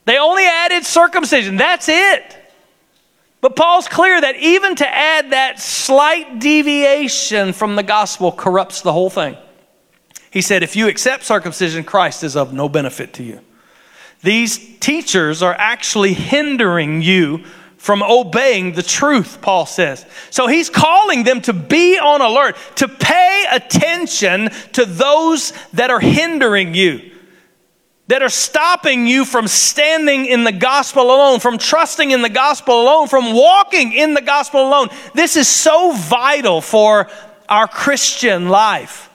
They 0.05 0.17
only 0.17 0.43
added 0.43 0.85
circumcision. 0.85 1.55
That's 1.55 1.87
it. 1.87 2.37
But 3.41 3.55
Paul's 3.55 3.87
clear 3.87 4.21
that 4.21 4.35
even 4.37 4.75
to 4.75 4.87
add 4.87 5.31
that 5.31 5.59
slight 5.59 6.39
deviation 6.39 7.53
from 7.53 7.75
the 7.75 7.83
gospel 7.83 8.31
corrupts 8.31 8.81
the 8.81 8.93
whole 8.93 9.09
thing. 9.09 9.35
He 10.29 10.41
said, 10.41 10.63
If 10.63 10.75
you 10.75 10.87
accept 10.87 11.23
circumcision, 11.23 11.83
Christ 11.83 12.23
is 12.23 12.35
of 12.35 12.53
no 12.53 12.69
benefit 12.69 13.13
to 13.13 13.23
you. 13.23 13.41
These 14.21 14.77
teachers 14.79 15.41
are 15.41 15.55
actually 15.55 16.13
hindering 16.13 17.01
you 17.01 17.43
from 17.77 18.03
obeying 18.03 18.73
the 18.73 18.83
truth, 18.83 19.41
Paul 19.41 19.65
says. 19.65 20.05
So 20.29 20.45
he's 20.45 20.69
calling 20.69 21.23
them 21.23 21.41
to 21.41 21.53
be 21.53 21.97
on 21.97 22.21
alert, 22.21 22.55
to 22.75 22.87
pay 22.87 23.45
attention 23.51 24.49
to 24.73 24.85
those 24.85 25.51
that 25.73 25.89
are 25.89 25.99
hindering 25.99 26.75
you, 26.75 27.10
that 28.11 28.21
are 28.21 28.29
stopping 28.29 29.07
you 29.07 29.23
from 29.23 29.47
standing 29.47 30.25
in 30.25 30.43
the 30.43 30.51
gospel 30.51 31.03
alone, 31.03 31.39
from 31.39 31.57
trusting 31.57 32.11
in 32.11 32.21
the 32.21 32.29
gospel 32.29 32.81
alone, 32.81 33.07
from 33.07 33.31
walking 33.33 33.93
in 33.93 34.13
the 34.13 34.21
gospel 34.21 34.67
alone. 34.67 34.89
This 35.13 35.37
is 35.37 35.47
so 35.47 35.93
vital 35.93 36.59
for 36.59 37.09
our 37.47 37.69
Christian 37.69 38.49
life. 38.49 39.09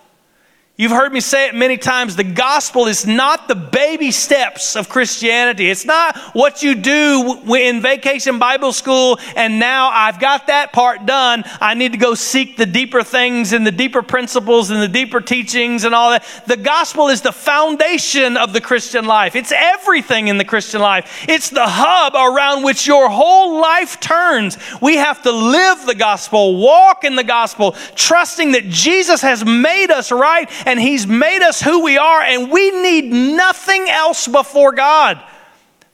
You've 0.78 0.92
heard 0.92 1.10
me 1.10 1.20
say 1.20 1.48
it 1.48 1.54
many 1.54 1.78
times. 1.78 2.16
The 2.16 2.24
gospel 2.24 2.84
is 2.84 3.06
not 3.06 3.48
the 3.48 3.54
baby 3.54 4.10
steps 4.10 4.76
of 4.76 4.90
Christianity. 4.90 5.70
It's 5.70 5.86
not 5.86 6.18
what 6.34 6.62
you 6.62 6.74
do 6.74 7.40
in 7.54 7.80
vacation 7.80 8.38
Bible 8.38 8.74
school 8.74 9.18
and 9.36 9.58
now 9.58 9.88
I've 9.88 10.20
got 10.20 10.48
that 10.48 10.74
part 10.74 11.06
done. 11.06 11.44
I 11.62 11.72
need 11.72 11.92
to 11.92 11.98
go 11.98 12.14
seek 12.14 12.58
the 12.58 12.66
deeper 12.66 13.02
things 13.02 13.54
and 13.54 13.66
the 13.66 13.72
deeper 13.72 14.02
principles 14.02 14.68
and 14.70 14.82
the 14.82 14.88
deeper 14.88 15.22
teachings 15.22 15.84
and 15.84 15.94
all 15.94 16.10
that. 16.10 16.26
The 16.46 16.58
gospel 16.58 17.08
is 17.08 17.22
the 17.22 17.32
foundation 17.32 18.36
of 18.36 18.52
the 18.52 18.60
Christian 18.60 19.06
life. 19.06 19.34
It's 19.34 19.52
everything 19.52 20.28
in 20.28 20.36
the 20.36 20.44
Christian 20.44 20.82
life. 20.82 21.24
It's 21.26 21.48
the 21.48 21.66
hub 21.66 22.14
around 22.14 22.64
which 22.64 22.86
your 22.86 23.08
whole 23.08 23.62
life 23.62 23.98
turns. 23.98 24.58
We 24.82 24.96
have 24.96 25.22
to 25.22 25.32
live 25.32 25.86
the 25.86 25.94
gospel, 25.94 26.58
walk 26.58 27.04
in 27.04 27.16
the 27.16 27.24
gospel, 27.24 27.72
trusting 27.94 28.52
that 28.52 28.68
Jesus 28.68 29.22
has 29.22 29.42
made 29.42 29.90
us 29.90 30.12
right 30.12 30.50
and 30.66 30.78
He's 30.78 31.06
made 31.06 31.42
us 31.42 31.62
who 31.62 31.82
we 31.82 31.96
are, 31.96 32.20
and 32.20 32.50
we 32.50 32.70
need 32.82 33.04
nothing 33.06 33.88
else 33.88 34.28
before 34.28 34.72
God. 34.72 35.22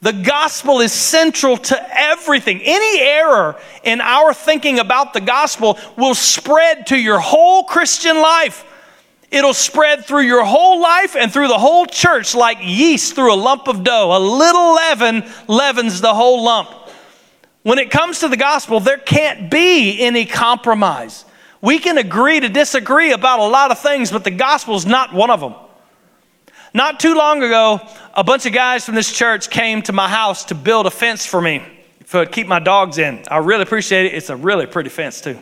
The 0.00 0.12
gospel 0.12 0.80
is 0.80 0.92
central 0.92 1.56
to 1.56 1.80
everything. 1.96 2.60
Any 2.64 3.00
error 3.00 3.56
in 3.84 4.00
our 4.00 4.34
thinking 4.34 4.80
about 4.80 5.12
the 5.12 5.20
gospel 5.20 5.78
will 5.96 6.16
spread 6.16 6.88
to 6.88 6.98
your 6.98 7.20
whole 7.20 7.62
Christian 7.64 8.16
life. 8.16 8.64
It'll 9.30 9.54
spread 9.54 10.04
through 10.04 10.22
your 10.22 10.44
whole 10.44 10.82
life 10.82 11.14
and 11.14 11.32
through 11.32 11.48
the 11.48 11.58
whole 11.58 11.86
church 11.86 12.34
like 12.34 12.58
yeast 12.60 13.14
through 13.14 13.32
a 13.32 13.36
lump 13.36 13.68
of 13.68 13.84
dough. 13.84 14.16
A 14.16 14.18
little 14.18 14.74
leaven 14.74 15.24
leavens 15.46 16.00
the 16.00 16.12
whole 16.12 16.42
lump. 16.42 16.68
When 17.62 17.78
it 17.78 17.90
comes 17.90 18.18
to 18.20 18.28
the 18.28 18.36
gospel, 18.36 18.80
there 18.80 18.98
can't 18.98 19.50
be 19.50 20.00
any 20.00 20.26
compromise. 20.26 21.24
We 21.62 21.78
can 21.78 21.96
agree 21.96 22.40
to 22.40 22.48
disagree 22.48 23.12
about 23.12 23.38
a 23.38 23.46
lot 23.46 23.70
of 23.70 23.78
things, 23.78 24.10
but 24.10 24.24
the 24.24 24.32
gospel 24.32 24.74
is 24.74 24.84
not 24.84 25.14
one 25.14 25.30
of 25.30 25.40
them. 25.40 25.54
Not 26.74 26.98
too 26.98 27.14
long 27.14 27.42
ago, 27.42 27.80
a 28.14 28.24
bunch 28.24 28.46
of 28.46 28.52
guys 28.52 28.84
from 28.84 28.96
this 28.96 29.12
church 29.12 29.48
came 29.48 29.80
to 29.82 29.92
my 29.92 30.08
house 30.08 30.46
to 30.46 30.56
build 30.56 30.86
a 30.86 30.90
fence 30.90 31.24
for 31.24 31.40
me 31.40 31.62
to 32.10 32.26
keep 32.26 32.48
my 32.48 32.58
dogs 32.58 32.98
in. 32.98 33.22
I 33.30 33.38
really 33.38 33.62
appreciate 33.62 34.06
it. 34.06 34.14
It's 34.14 34.28
a 34.28 34.36
really 34.36 34.66
pretty 34.66 34.90
fence, 34.90 35.20
too. 35.20 35.38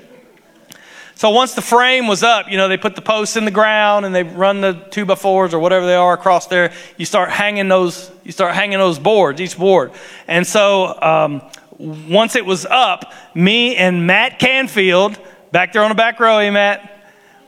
So 1.15 1.31
once 1.31 1.55
the 1.55 1.63
frame 1.63 2.07
was 2.07 2.23
up, 2.23 2.51
you 2.51 2.57
know, 2.57 2.69
they 2.69 2.77
put 2.77 2.97
the 2.97 3.03
posts 3.03 3.37
in 3.37 3.45
the 3.45 3.51
ground 3.51 4.07
and 4.07 4.15
they 4.15 4.23
run 4.23 4.61
the 4.61 4.73
two 4.91 5.05
by 5.05 5.15
fours 5.15 5.55
or 5.55 5.59
whatever 5.59 5.87
they 5.87 5.95
are 5.95 6.15
across 6.15 6.47
there. 6.47 6.73
You 6.97 7.07
start 7.07 7.31
hanging 7.31 7.69
those, 7.69 8.11
you 8.25 8.33
start 8.33 8.55
hanging 8.55 8.79
those 8.79 8.99
boards, 8.99 9.41
each 9.41 9.59
board. 9.59 9.93
And 10.27 10.47
so 10.47 10.99
um, 11.01 11.43
once 11.79 12.37
it 12.37 12.45
was 12.45 12.67
up, 12.67 13.13
me 13.35 13.77
and 13.77 14.07
Matt 14.07 14.39
Canfield, 14.39 15.19
Back 15.53 15.73
there 15.73 15.83
on 15.83 15.89
the 15.89 15.97
back 15.97 16.21
row, 16.21 16.39
eh, 16.39 16.51
Matt? 16.51 16.99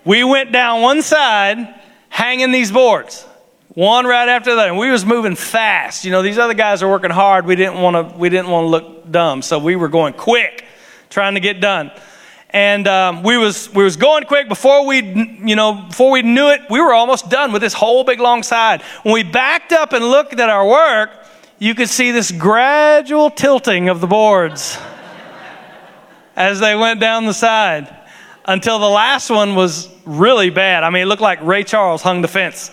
We 0.04 0.24
went 0.24 0.50
down 0.50 0.82
one 0.82 1.02
side 1.02 1.80
hanging 2.08 2.50
these 2.50 2.72
boards, 2.72 3.24
one 3.68 4.06
right 4.06 4.28
after 4.28 4.52
the 4.52 4.60
other. 4.60 4.68
And 4.70 4.78
we 4.78 4.90
was 4.90 5.06
moving 5.06 5.36
fast. 5.36 6.04
You 6.04 6.10
know, 6.10 6.20
these 6.20 6.36
other 6.36 6.54
guys 6.54 6.82
are 6.82 6.90
working 6.90 7.10
hard. 7.10 7.46
We 7.46 7.54
didn't 7.54 7.80
want 7.80 7.94
to, 7.94 8.18
we 8.18 8.28
didn't 8.28 8.50
want 8.50 8.64
to 8.64 8.68
look 8.68 9.10
dumb. 9.10 9.40
So 9.40 9.60
we 9.60 9.76
were 9.76 9.88
going 9.88 10.14
quick, 10.14 10.64
trying 11.10 11.34
to 11.34 11.40
get 11.40 11.60
done. 11.60 11.92
And 12.50 12.88
um, 12.88 13.22
we 13.22 13.38
was 13.38 13.72
we 13.72 13.84
was 13.84 13.96
going 13.96 14.24
quick 14.24 14.48
before 14.48 14.84
we 14.84 14.96
you 15.00 15.56
know 15.56 15.86
before 15.88 16.10
we 16.10 16.20
knew 16.20 16.50
it 16.50 16.60
we 16.68 16.82
were 16.82 16.92
almost 16.92 17.30
done 17.30 17.50
with 17.50 17.62
this 17.62 17.72
whole 17.72 18.04
big 18.04 18.20
long 18.20 18.42
side. 18.42 18.82
When 19.04 19.14
we 19.14 19.22
backed 19.22 19.72
up 19.72 19.94
and 19.94 20.04
looked 20.04 20.38
at 20.38 20.50
our 20.50 20.66
work, 20.66 21.10
you 21.58 21.74
could 21.74 21.88
see 21.88 22.10
this 22.10 22.30
gradual 22.30 23.30
tilting 23.30 23.88
of 23.88 24.02
the 24.02 24.06
boards 24.06 24.76
as 26.36 26.60
they 26.60 26.74
went 26.74 27.00
down 27.00 27.26
the 27.26 27.34
side 27.34 27.94
until 28.44 28.78
the 28.78 28.88
last 28.88 29.30
one 29.30 29.54
was 29.54 29.88
really 30.04 30.50
bad. 30.50 30.82
I 30.82 30.90
mean, 30.90 31.02
it 31.02 31.06
looked 31.06 31.22
like 31.22 31.42
Ray 31.42 31.64
Charles 31.64 32.02
hung 32.02 32.22
the 32.22 32.28
fence. 32.28 32.70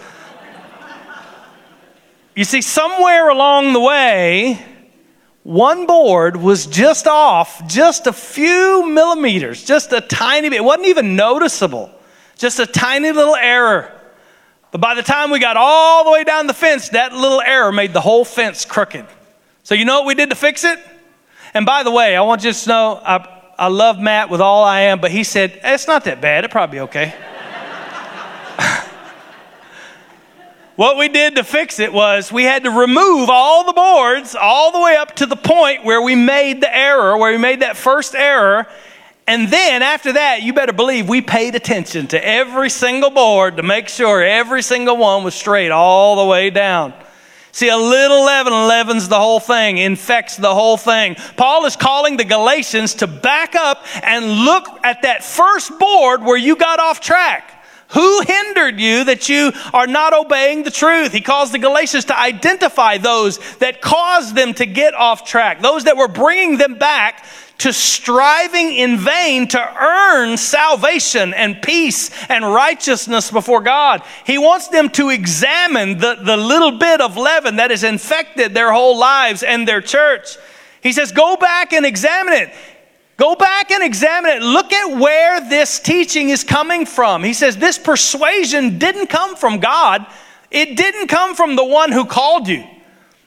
You 2.35 2.45
see, 2.45 2.61
somewhere 2.61 3.29
along 3.29 3.73
the 3.73 3.79
way, 3.79 4.63
one 5.43 5.85
board 5.85 6.37
was 6.37 6.67
just 6.67 7.07
off 7.07 7.67
just 7.67 8.07
a 8.07 8.13
few 8.13 8.87
millimeters, 8.89 9.63
just 9.63 9.91
a 9.91 9.99
tiny 9.99 10.49
bit. 10.49 10.57
It 10.57 10.63
wasn't 10.63 10.87
even 10.87 11.15
noticeable, 11.15 11.91
just 12.37 12.59
a 12.59 12.65
tiny 12.65 13.11
little 13.11 13.35
error. 13.35 13.91
But 14.71 14.79
by 14.79 14.95
the 14.95 15.03
time 15.03 15.31
we 15.31 15.39
got 15.39 15.57
all 15.57 16.05
the 16.05 16.11
way 16.11 16.23
down 16.23 16.47
the 16.47 16.53
fence, 16.53 16.89
that 16.89 17.13
little 17.13 17.41
error 17.41 17.71
made 17.71 17.93
the 17.93 18.01
whole 18.01 18.23
fence 18.23 18.63
crooked. 18.63 19.05
So, 19.63 19.75
you 19.75 19.83
know 19.85 19.99
what 19.99 20.07
we 20.07 20.15
did 20.15 20.29
to 20.29 20.35
fix 20.35 20.63
it? 20.63 20.79
And 21.53 21.65
by 21.65 21.83
the 21.83 21.91
way, 21.91 22.15
I 22.15 22.21
want 22.21 22.43
you 22.43 22.53
to 22.53 22.69
know, 22.69 23.01
I, 23.03 23.38
I 23.59 23.67
love 23.67 23.99
Matt 23.99 24.29
with 24.29 24.39
all 24.39 24.63
I 24.63 24.79
am, 24.83 25.01
but 25.01 25.11
he 25.11 25.25
said, 25.25 25.59
It's 25.61 25.85
not 25.85 26.05
that 26.05 26.21
bad. 26.21 26.45
It'll 26.45 26.53
probably 26.53 26.77
be 26.77 26.81
okay. 26.83 27.13
what 30.77 30.95
we 30.95 31.09
did 31.09 31.35
to 31.35 31.43
fix 31.43 31.77
it 31.77 31.91
was 31.91 32.31
we 32.31 32.45
had 32.45 32.63
to 32.63 32.71
remove 32.71 33.29
all 33.29 33.65
the 33.65 33.73
boards 33.73 34.33
all 34.33 34.71
the 34.71 34.79
way 34.79 34.95
up 34.95 35.13
to 35.17 35.25
the 35.25 35.35
point 35.35 35.83
where 35.83 36.01
we 36.01 36.15
made 36.15 36.61
the 36.61 36.73
error, 36.73 37.17
where 37.17 37.33
we 37.33 37.37
made 37.37 37.59
that 37.59 37.75
first 37.75 38.15
error. 38.15 38.65
And 39.27 39.49
then 39.49 39.83
after 39.83 40.13
that, 40.13 40.41
you 40.41 40.53
better 40.53 40.71
believe 40.71 41.09
we 41.09 41.19
paid 41.19 41.53
attention 41.53 42.07
to 42.07 42.25
every 42.25 42.69
single 42.69 43.09
board 43.09 43.57
to 43.57 43.63
make 43.63 43.89
sure 43.89 44.23
every 44.23 44.61
single 44.61 44.95
one 44.95 45.25
was 45.25 45.35
straight 45.35 45.71
all 45.71 46.15
the 46.15 46.25
way 46.31 46.49
down. 46.49 46.93
See, 47.51 47.69
a 47.69 47.77
little 47.77 48.23
leaven 48.23 48.53
leavens 48.53 49.07
the 49.07 49.19
whole 49.19 49.39
thing, 49.39 49.77
infects 49.77 50.37
the 50.37 50.53
whole 50.53 50.77
thing. 50.77 51.15
Paul 51.35 51.65
is 51.65 51.75
calling 51.75 52.17
the 52.17 52.25
Galatians 52.25 52.95
to 52.95 53.07
back 53.07 53.55
up 53.55 53.85
and 54.03 54.45
look 54.45 54.65
at 54.83 55.01
that 55.01 55.23
first 55.23 55.77
board 55.79 56.23
where 56.23 56.37
you 56.37 56.55
got 56.55 56.79
off 56.79 57.01
track. 57.01 57.55
Who 57.89 58.21
hindered 58.21 58.79
you 58.79 59.05
that 59.05 59.29
you 59.29 59.51
are 59.73 59.87
not 59.87 60.13
obeying 60.13 60.61
the 60.61 60.69
truth? 60.69 61.11
He 61.11 61.21
calls 61.21 61.51
the 61.51 61.57
Galatians 61.57 62.05
to 62.05 62.19
identify 62.19 62.99
those 62.99 63.39
that 63.57 63.81
caused 63.81 64.35
them 64.35 64.53
to 64.53 64.67
get 64.67 64.93
off 64.93 65.25
track, 65.25 65.61
those 65.61 65.85
that 65.85 65.97
were 65.97 66.07
bringing 66.07 66.57
them 66.57 66.75
back 66.75 67.25
to 67.59 67.73
striving 67.73 68.73
in 68.73 68.97
vain 68.97 69.47
to 69.49 69.77
earn 69.81 70.37
salvation 70.37 71.33
and 71.33 71.61
peace 71.61 72.09
and 72.29 72.43
righteousness 72.45 73.29
before 73.31 73.61
God. 73.61 74.01
He 74.25 74.37
wants 74.37 74.69
them 74.69 74.89
to 74.91 75.09
examine 75.09 75.97
the, 75.97 76.15
the 76.15 76.37
little 76.37 76.77
bit 76.77 77.01
of 77.01 77.17
leaven 77.17 77.57
that 77.57 77.71
has 77.71 77.83
infected 77.83 78.53
their 78.53 78.71
whole 78.71 78.97
lives 78.97 79.43
and 79.43 79.67
their 79.67 79.81
church. 79.81 80.37
He 80.81 80.93
says, 80.93 81.11
Go 81.11 81.35
back 81.35 81.73
and 81.73 81.85
examine 81.85 82.33
it. 82.33 82.49
Go 83.17 83.35
back 83.35 83.69
and 83.71 83.83
examine 83.83 84.31
it. 84.31 84.41
Look 84.41 84.71
at 84.71 84.97
where 84.97 85.41
this 85.41 85.81
teaching 85.81 86.29
is 86.29 86.45
coming 86.45 86.85
from. 86.85 87.25
He 87.25 87.33
says, 87.33 87.57
This 87.57 87.77
persuasion 87.77 88.79
didn't 88.79 89.07
come 89.07 89.35
from 89.35 89.59
God, 89.59 90.05
it 90.49 90.77
didn't 90.77 91.07
come 91.07 91.35
from 91.35 91.57
the 91.57 91.65
one 91.65 91.91
who 91.91 92.05
called 92.05 92.47
you. 92.47 92.65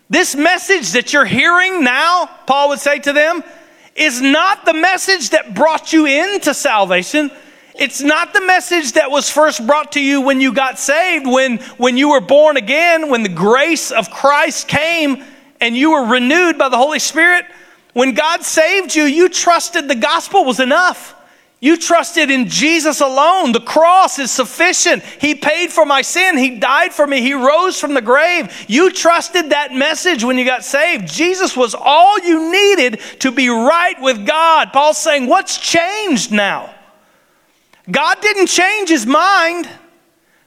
This 0.08 0.34
message 0.34 0.92
that 0.92 1.12
you're 1.12 1.26
hearing 1.26 1.84
now, 1.84 2.26
Paul 2.46 2.70
would 2.70 2.80
say 2.80 2.98
to 3.00 3.12
them, 3.12 3.42
is 3.94 4.20
not 4.20 4.64
the 4.64 4.72
message 4.72 5.30
that 5.30 5.54
brought 5.54 5.92
you 5.92 6.06
into 6.06 6.54
salvation. 6.54 7.30
It's 7.74 8.02
not 8.02 8.32
the 8.32 8.40
message 8.40 8.92
that 8.92 9.10
was 9.10 9.30
first 9.30 9.66
brought 9.66 9.92
to 9.92 10.00
you 10.00 10.20
when 10.20 10.40
you 10.40 10.52
got 10.52 10.78
saved, 10.78 11.26
when, 11.26 11.58
when 11.78 11.96
you 11.96 12.10
were 12.10 12.20
born 12.20 12.56
again, 12.56 13.08
when 13.08 13.22
the 13.22 13.28
grace 13.28 13.90
of 13.90 14.10
Christ 14.10 14.68
came 14.68 15.24
and 15.60 15.76
you 15.76 15.92
were 15.92 16.04
renewed 16.04 16.58
by 16.58 16.68
the 16.68 16.76
Holy 16.76 16.98
Spirit. 16.98 17.46
When 17.92 18.14
God 18.14 18.42
saved 18.42 18.94
you, 18.94 19.04
you 19.04 19.28
trusted 19.28 19.88
the 19.88 19.94
gospel 19.94 20.44
was 20.44 20.60
enough. 20.60 21.14
You 21.62 21.76
trusted 21.76 22.28
in 22.28 22.48
Jesus 22.48 23.00
alone. 23.00 23.52
The 23.52 23.60
cross 23.60 24.18
is 24.18 24.32
sufficient. 24.32 25.04
He 25.04 25.36
paid 25.36 25.70
for 25.70 25.86
my 25.86 26.02
sin. 26.02 26.36
He 26.36 26.58
died 26.58 26.92
for 26.92 27.06
me. 27.06 27.20
He 27.20 27.34
rose 27.34 27.78
from 27.78 27.94
the 27.94 28.00
grave. 28.02 28.64
You 28.66 28.90
trusted 28.90 29.50
that 29.50 29.72
message 29.72 30.24
when 30.24 30.36
you 30.36 30.44
got 30.44 30.64
saved. 30.64 31.06
Jesus 31.06 31.56
was 31.56 31.76
all 31.78 32.18
you 32.18 32.50
needed 32.50 33.00
to 33.20 33.30
be 33.30 33.48
right 33.48 33.94
with 34.00 34.26
God. 34.26 34.72
Paul's 34.72 34.98
saying, 34.98 35.28
What's 35.28 35.56
changed 35.56 36.32
now? 36.32 36.74
God 37.88 38.20
didn't 38.20 38.48
change 38.48 38.88
his 38.88 39.06
mind. 39.06 39.68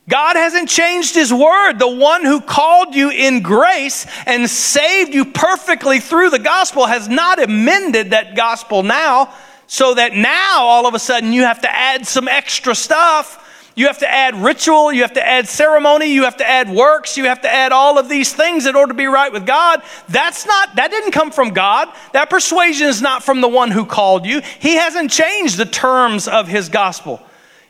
God 0.09 0.35
hasn't 0.35 0.67
changed 0.67 1.15
his 1.15 1.31
word. 1.31 1.79
The 1.79 1.87
one 1.87 2.25
who 2.25 2.41
called 2.41 2.93
you 2.93 3.09
in 3.09 3.41
grace 3.41 4.05
and 4.25 4.49
saved 4.49 5.13
you 5.13 5.23
perfectly 5.23 6.01
through 6.01 6.31
the 6.31 6.39
gospel 6.39 6.87
has 6.87 7.07
not 7.07 7.41
amended 7.41 8.11
that 8.11 8.35
gospel 8.35 8.83
now 8.83 9.33
so 9.67 9.93
that 9.93 10.13
now 10.13 10.63
all 10.63 10.87
of 10.87 10.93
a 10.93 10.99
sudden 10.99 11.33
you 11.33 11.43
have 11.43 11.61
to 11.61 11.75
add 11.75 12.05
some 12.07 12.27
extra 12.27 12.75
stuff. 12.75 13.41
You 13.77 13.87
have 13.87 13.97
to 13.99 14.09
add 14.09 14.35
ritual, 14.35 14.93
you 14.93 15.01
have 15.01 15.13
to 15.13 15.27
add 15.27 15.49
ceremony, 15.49 16.05
you 16.05 16.23
have 16.23 16.37
to 16.37 16.47
add 16.47 16.69
works, 16.69 17.17
you 17.17 17.25
have 17.25 17.41
to 17.41 17.53
add 17.53 17.73
all 17.73 17.99
of 17.99 18.07
these 18.07 18.33
things 18.33 18.65
in 18.65 18.75
order 18.75 18.93
to 18.93 18.97
be 18.97 19.05
right 19.05 19.31
with 19.31 19.45
God. 19.45 19.81
That's 20.07 20.45
not, 20.45 20.77
that 20.77 20.91
didn't 20.91 21.11
come 21.11 21.29
from 21.29 21.49
God. 21.49 21.89
That 22.13 22.29
persuasion 22.29 22.87
is 22.87 23.01
not 23.01 23.21
from 23.21 23.41
the 23.41 23.49
one 23.49 23.71
who 23.71 23.85
called 23.85 24.25
you. 24.25 24.41
He 24.59 24.75
hasn't 24.75 25.11
changed 25.11 25.57
the 25.57 25.65
terms 25.65 26.29
of 26.29 26.47
his 26.47 26.69
gospel. 26.69 27.21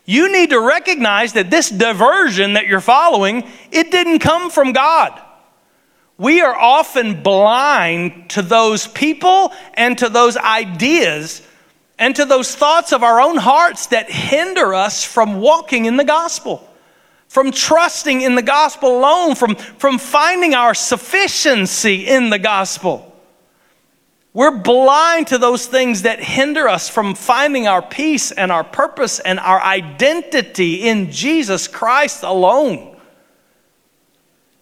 You 0.04 0.32
need 0.32 0.50
to 0.50 0.60
recognize 0.60 1.32
that 1.32 1.50
this 1.50 1.68
diversion 1.68 2.52
that 2.52 2.68
you're 2.68 2.80
following, 2.80 3.42
it 3.72 3.90
didn't 3.90 4.20
come 4.20 4.50
from 4.50 4.72
God. 4.72 5.20
We 6.18 6.40
are 6.40 6.54
often 6.54 7.24
blind 7.24 8.30
to 8.30 8.42
those 8.42 8.86
people 8.86 9.52
and 9.74 9.98
to 9.98 10.08
those 10.08 10.36
ideas 10.36 11.42
and 11.98 12.14
to 12.16 12.24
those 12.24 12.54
thoughts 12.54 12.92
of 12.92 13.02
our 13.02 13.20
own 13.20 13.36
hearts 13.36 13.86
that 13.88 14.10
hinder 14.10 14.74
us 14.74 15.04
from 15.04 15.40
walking 15.40 15.86
in 15.86 15.96
the 15.96 16.04
gospel, 16.04 16.68
from 17.28 17.50
trusting 17.50 18.20
in 18.20 18.34
the 18.34 18.42
gospel 18.42 18.98
alone, 18.98 19.34
from, 19.34 19.56
from 19.56 19.98
finding 19.98 20.54
our 20.54 20.74
sufficiency 20.74 22.06
in 22.06 22.30
the 22.30 22.38
gospel. 22.38 23.12
We're 24.34 24.58
blind 24.58 25.28
to 25.28 25.38
those 25.38 25.66
things 25.66 26.02
that 26.02 26.22
hinder 26.22 26.68
us 26.68 26.90
from 26.90 27.14
finding 27.14 27.66
our 27.66 27.80
peace 27.80 28.30
and 28.30 28.52
our 28.52 28.64
purpose 28.64 29.18
and 29.18 29.40
our 29.40 29.62
identity 29.62 30.86
in 30.86 31.10
Jesus 31.10 31.66
Christ 31.66 32.22
alone. 32.22 32.94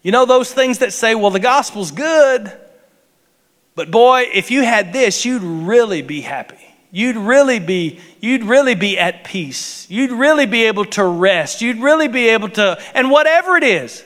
You 0.01 0.13
know, 0.13 0.25
those 0.25 0.53
things 0.53 0.77
that 0.77 0.93
say, 0.93 1.15
well, 1.15 1.31
the 1.31 1.41
gospel's 1.41 1.91
good, 1.91 2.57
but 3.75 3.91
boy, 3.91 4.29
if 4.33 4.51
you 4.51 4.63
had 4.63 4.93
this, 4.93 5.25
you'd 5.25 5.43
really 5.43 6.01
be 6.01 6.21
happy 6.21 6.74
you'd 6.95 7.17
really 7.17 7.59
be 7.59 7.99
you'd 8.21 8.43
really 8.43 8.73
be 8.73 8.97
at 8.97 9.25
peace. 9.25 9.85
You'd 9.89 10.13
really 10.13 10.45
be 10.45 10.63
able 10.63 10.85
to 10.85 11.03
rest. 11.03 11.61
You'd 11.61 11.79
really 11.79 12.07
be 12.07 12.29
able 12.29 12.47
to 12.49 12.81
and 12.95 13.11
whatever 13.11 13.57
it 13.57 13.63
is 13.63 14.03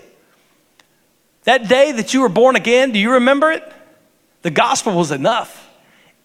that 1.44 1.70
day 1.70 1.92
that 1.92 2.14
you 2.14 2.22
were 2.22 2.30
born 2.30 2.56
again 2.56 2.92
do 2.92 2.98
you 2.98 3.14
remember 3.14 3.52
it? 3.52 3.64
The 4.42 4.50
gospel 4.50 4.98
was 4.98 5.12
enough. 5.12 5.70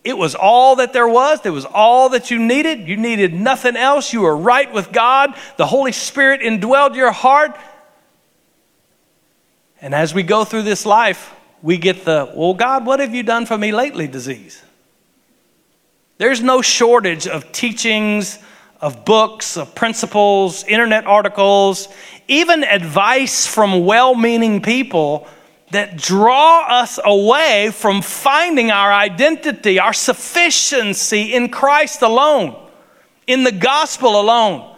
It 0.05 0.17
was 0.17 0.35
all 0.35 0.77
that 0.77 0.95
there 0.95 1.09
was. 1.09 1.45
It 1.45 1.51
was 1.51 1.67
all 1.67 2.09
that 2.11 2.31
you 2.31 2.39
needed. 2.39 2.89
You 2.89 2.97
needed 2.97 3.35
nothing 3.35 3.77
else. 3.77 4.13
You 4.13 4.23
were 4.23 4.37
right 4.37 4.73
with 4.73 4.91
god. 4.91 5.35
The 5.59 5.67
holy 5.67 5.93
spirit 5.93 6.41
indwelled 6.41 6.95
your 6.97 7.13
heart. 7.13 7.59
And 9.83 9.95
as 9.95 10.15
we 10.15 10.23
go 10.23 10.47
through 10.47 10.63
this 10.63 10.87
life 10.87 11.35
we 11.61 11.77
get 11.77 12.07
the 12.07 12.33
well 12.35 12.55
god 12.55 12.87
what 12.87 13.01
have 13.01 13.15
you 13.15 13.23
done 13.23 13.45
for 13.45 13.59
me 13.59 13.71
lately? 13.71 14.07
disease 14.09 14.63
there's 16.19 16.41
no 16.41 16.63
shortage 16.63 17.27
of 17.27 17.51
teachings, 17.53 18.39
of 18.81 19.05
books, 19.05 19.57
of 19.57 19.75
principles, 19.75 20.65
internet 20.65 21.07
articles, 21.07 21.89
even 22.29 22.65
advice 22.65 23.47
from 23.47 23.85
well 23.85 24.15
meaning 24.15 24.63
people 24.63 25.27
that 25.71 25.97
draw 25.97 26.67
us 26.69 27.01
away 27.05 27.71
from 27.73 28.01
finding 28.01 28.71
our 28.71 28.93
identity, 28.93 29.79
our 29.79 29.93
sufficiency 29.93 31.35
in 31.35 31.49
Christ 31.49 32.03
alone, 32.03 32.55
in 33.27 33.43
the 33.43 33.53
gospel 33.53 34.21
alone, 34.21 34.77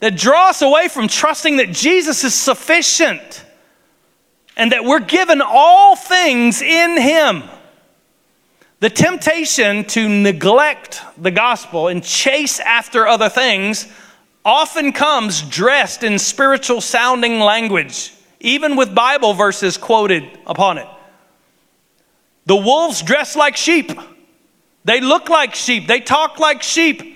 that 0.00 0.16
draw 0.16 0.50
us 0.50 0.62
away 0.62 0.88
from 0.88 1.08
trusting 1.08 1.56
that 1.56 1.70
Jesus 1.70 2.22
is 2.22 2.34
sufficient 2.34 3.44
and 4.56 4.72
that 4.72 4.84
we're 4.84 5.00
given 5.00 5.42
all 5.44 5.96
things 5.96 6.62
in 6.62 7.00
Him. 7.00 7.42
The 8.80 8.90
temptation 8.90 9.84
to 9.84 10.06
neglect 10.06 11.00
the 11.16 11.30
gospel 11.30 11.88
and 11.88 12.04
chase 12.04 12.60
after 12.60 13.06
other 13.06 13.30
things 13.30 13.86
often 14.44 14.92
comes 14.92 15.40
dressed 15.42 16.02
in 16.02 16.18
spiritual 16.18 16.82
sounding 16.82 17.40
language, 17.40 18.12
even 18.40 18.76
with 18.76 18.94
Bible 18.94 19.32
verses 19.32 19.78
quoted 19.78 20.24
upon 20.46 20.76
it. 20.76 20.86
The 22.44 22.56
wolves 22.56 23.02
dress 23.02 23.34
like 23.34 23.56
sheep. 23.56 23.90
They 24.84 25.00
look 25.00 25.30
like 25.30 25.54
sheep. 25.54 25.88
They 25.88 26.00
talk 26.00 26.38
like 26.38 26.62
sheep. 26.62 27.14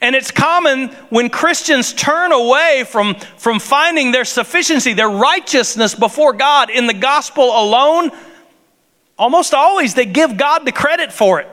And 0.00 0.16
it's 0.16 0.32
common 0.32 0.88
when 1.10 1.28
Christians 1.28 1.92
turn 1.92 2.32
away 2.32 2.84
from, 2.88 3.14
from 3.36 3.60
finding 3.60 4.10
their 4.10 4.24
sufficiency, 4.24 4.94
their 4.94 5.10
righteousness 5.10 5.94
before 5.94 6.32
God 6.32 6.70
in 6.70 6.88
the 6.88 6.94
gospel 6.94 7.44
alone 7.44 8.10
Almost 9.22 9.54
always 9.54 9.94
they 9.94 10.04
give 10.04 10.36
God 10.36 10.66
the 10.66 10.72
credit 10.72 11.12
for 11.12 11.38
it. 11.38 11.46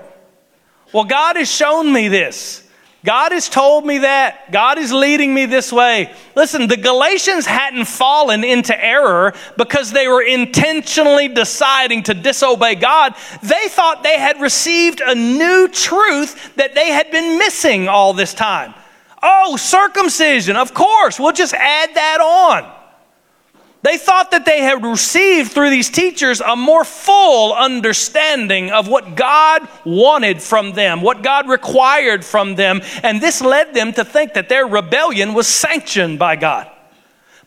Well, 0.92 1.04
God 1.04 1.36
has 1.36 1.52
shown 1.52 1.94
me 1.94 2.08
this. 2.08 2.68
God 3.06 3.32
has 3.32 3.48
told 3.48 3.86
me 3.86 4.00
that. 4.00 4.52
God 4.52 4.80
is 4.80 4.92
leading 4.92 5.36
me 5.36 5.46
this 5.46 5.72
way. 5.72 6.12
Listen, 6.36 6.66
the 6.66 6.78
Galatians 6.78 7.46
hadn't 7.46 7.86
fallen 7.86 8.44
into 8.44 8.74
error 8.84 9.36
because 9.56 9.92
they 9.92 10.08
were 10.08 10.24
intentionally 10.24 11.28
deciding 11.28 12.02
to 12.06 12.16
disobey 12.16 12.74
God. 12.74 13.14
They 13.44 13.68
thought 13.68 14.02
they 14.02 14.18
had 14.18 14.42
received 14.42 15.00
a 15.06 15.14
new 15.14 15.68
truth 15.68 16.56
that 16.56 16.74
they 16.74 16.90
had 16.90 17.12
been 17.12 17.38
missing 17.38 17.88
all 17.88 18.14
this 18.14 18.34
time. 18.34 18.74
Oh, 19.22 19.58
circumcision, 19.58 20.56
of 20.56 20.74
course, 20.74 21.20
we'll 21.20 21.34
just 21.34 21.54
add 21.54 21.94
that 21.94 22.20
on. 22.20 22.79
They 23.82 23.98
thought 23.98 24.32
that 24.32 24.44
they 24.44 24.62
had 24.62 24.84
received 24.84 25.54
through 25.54 25.70
these 25.70 25.90
teachers 25.90 26.42
a 26.42 26.56
more 26.56 26.84
full 26.84 27.54
understanding 27.54 28.72
of 28.72 28.90
what 28.90 29.16
God 29.16 29.68
wanted 29.86 30.42
from 30.42 30.74
them, 30.74 31.02
what 31.02 31.24
God 31.24 31.48
required 31.48 32.26
from 32.26 32.56
them, 32.56 32.82
and 33.04 33.22
this 33.22 33.42
led 33.42 33.74
them 33.74 33.94
to 33.94 34.04
think 34.04 34.34
that 34.34 34.50
their 34.50 34.68
rebellion 34.68 35.34
was 35.34 35.48
sanctioned 35.48 36.20
by 36.20 36.36
God. 36.36 36.70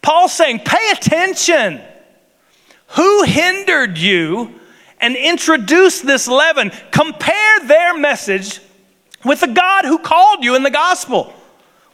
Paul's 0.00 0.32
saying, 0.32 0.60
pay 0.60 0.90
attention. 0.90 1.82
Who 2.88 3.24
hindered 3.24 3.98
you 3.98 4.58
and 5.00 5.16
introduced 5.16 6.06
this 6.06 6.28
leaven? 6.28 6.72
Compare 6.90 7.60
their 7.66 7.96
message 7.96 8.60
with 9.24 9.40
the 9.40 9.48
God 9.48 9.84
who 9.84 9.98
called 9.98 10.44
you 10.44 10.56
in 10.56 10.62
the 10.62 10.70
gospel, 10.70 11.32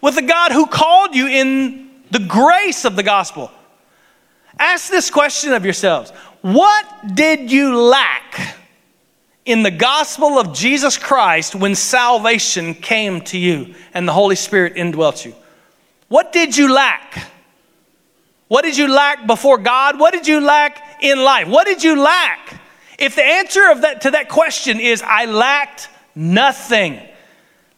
with 0.00 0.14
the 0.14 0.22
God 0.22 0.52
who 0.52 0.66
called 0.66 1.14
you 1.14 1.26
in 1.26 1.90
the 2.10 2.20
grace 2.20 2.84
of 2.84 2.94
the 2.94 3.02
gospel. 3.02 3.50
Ask 4.58 4.90
this 4.90 5.10
question 5.10 5.52
of 5.52 5.64
yourselves 5.64 6.10
What 6.42 7.14
did 7.14 7.50
you 7.50 7.76
lack 7.76 8.56
in 9.44 9.62
the 9.62 9.70
gospel 9.70 10.38
of 10.38 10.52
Jesus 10.52 10.98
Christ 10.98 11.54
when 11.54 11.74
salvation 11.74 12.74
came 12.74 13.20
to 13.22 13.38
you 13.38 13.74
and 13.94 14.06
the 14.06 14.12
Holy 14.12 14.36
Spirit 14.36 14.76
indwelt 14.76 15.24
you? 15.24 15.34
What 16.08 16.32
did 16.32 16.56
you 16.56 16.72
lack? 16.72 17.30
What 18.48 18.64
did 18.64 18.76
you 18.76 18.88
lack 18.88 19.26
before 19.26 19.58
God? 19.58 19.98
What 19.98 20.12
did 20.12 20.26
you 20.26 20.40
lack 20.40 21.02
in 21.02 21.18
life? 21.22 21.48
What 21.48 21.66
did 21.66 21.84
you 21.84 22.00
lack? 22.00 22.60
If 22.98 23.14
the 23.14 23.24
answer 23.24 23.70
of 23.70 23.82
that, 23.82 24.00
to 24.02 24.10
that 24.12 24.28
question 24.28 24.80
is, 24.80 25.02
I 25.02 25.26
lacked 25.26 25.88
nothing, 26.14 27.00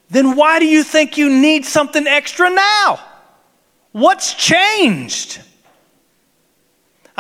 then 0.08 0.36
why 0.36 0.60
do 0.60 0.66
you 0.66 0.82
think 0.82 1.18
you 1.18 1.28
need 1.28 1.66
something 1.66 2.06
extra 2.06 2.48
now? 2.50 3.00
What's 3.92 4.34
changed? 4.34 5.40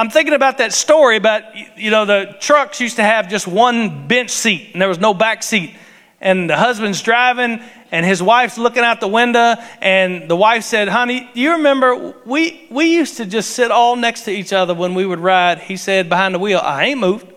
I'm 0.00 0.08
thinking 0.08 0.32
about 0.32 0.56
that 0.58 0.72
story 0.72 1.18
about, 1.18 1.42
you 1.76 1.90
know, 1.90 2.06
the 2.06 2.34
trucks 2.40 2.80
used 2.80 2.96
to 2.96 3.02
have 3.02 3.28
just 3.28 3.46
one 3.46 4.08
bench 4.08 4.30
seat 4.30 4.70
and 4.72 4.80
there 4.80 4.88
was 4.88 4.98
no 4.98 5.12
back 5.12 5.42
seat. 5.42 5.74
And 6.22 6.48
the 6.48 6.56
husband's 6.56 7.02
driving 7.02 7.60
and 7.92 8.06
his 8.06 8.22
wife's 8.22 8.56
looking 8.56 8.82
out 8.82 9.00
the 9.00 9.08
window 9.08 9.56
and 9.82 10.26
the 10.26 10.36
wife 10.36 10.64
said, 10.64 10.88
honey, 10.88 11.28
do 11.34 11.40
you 11.42 11.52
remember 11.52 12.14
we, 12.24 12.66
we 12.70 12.94
used 12.94 13.18
to 13.18 13.26
just 13.26 13.50
sit 13.50 13.70
all 13.70 13.94
next 13.94 14.22
to 14.22 14.30
each 14.30 14.54
other 14.54 14.72
when 14.72 14.94
we 14.94 15.04
would 15.04 15.18
ride? 15.18 15.58
He 15.58 15.76
said 15.76 16.08
behind 16.08 16.34
the 16.34 16.38
wheel, 16.38 16.60
I 16.62 16.86
ain't 16.86 17.00
moved. 17.00 17.30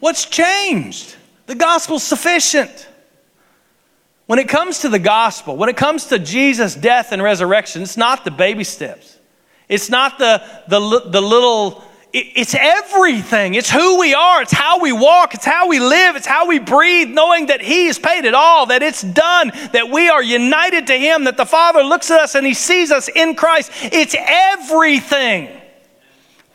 What's 0.00 0.24
changed? 0.24 1.14
The 1.46 1.54
gospel's 1.54 2.02
sufficient. 2.02 2.88
When 4.26 4.40
it 4.40 4.48
comes 4.48 4.80
to 4.80 4.88
the 4.88 4.98
gospel, 4.98 5.56
when 5.56 5.68
it 5.68 5.76
comes 5.76 6.06
to 6.06 6.18
Jesus' 6.18 6.74
death 6.74 7.12
and 7.12 7.22
resurrection, 7.22 7.82
it's 7.82 7.96
not 7.96 8.24
the 8.24 8.32
baby 8.32 8.64
steps. 8.64 9.18
It's 9.70 9.88
not 9.88 10.18
the, 10.18 10.42
the, 10.66 10.80
the 11.06 11.22
little, 11.22 11.84
it's 12.12 12.56
everything. 12.56 13.54
It's 13.54 13.70
who 13.70 14.00
we 14.00 14.14
are. 14.14 14.42
It's 14.42 14.52
how 14.52 14.80
we 14.80 14.90
walk. 14.92 15.32
It's 15.34 15.44
how 15.44 15.68
we 15.68 15.78
live. 15.78 16.16
It's 16.16 16.26
how 16.26 16.48
we 16.48 16.58
breathe, 16.58 17.08
knowing 17.08 17.46
that 17.46 17.60
He 17.62 17.86
has 17.86 17.98
paid 17.98 18.24
it 18.24 18.34
all, 18.34 18.66
that 18.66 18.82
it's 18.82 19.00
done, 19.00 19.52
that 19.72 19.88
we 19.90 20.08
are 20.08 20.22
united 20.22 20.88
to 20.88 20.94
Him, 20.94 21.24
that 21.24 21.36
the 21.36 21.46
Father 21.46 21.84
looks 21.84 22.10
at 22.10 22.20
us 22.20 22.34
and 22.34 22.44
He 22.44 22.52
sees 22.52 22.90
us 22.90 23.08
in 23.08 23.36
Christ. 23.36 23.70
It's 23.84 24.16
everything. 24.18 25.48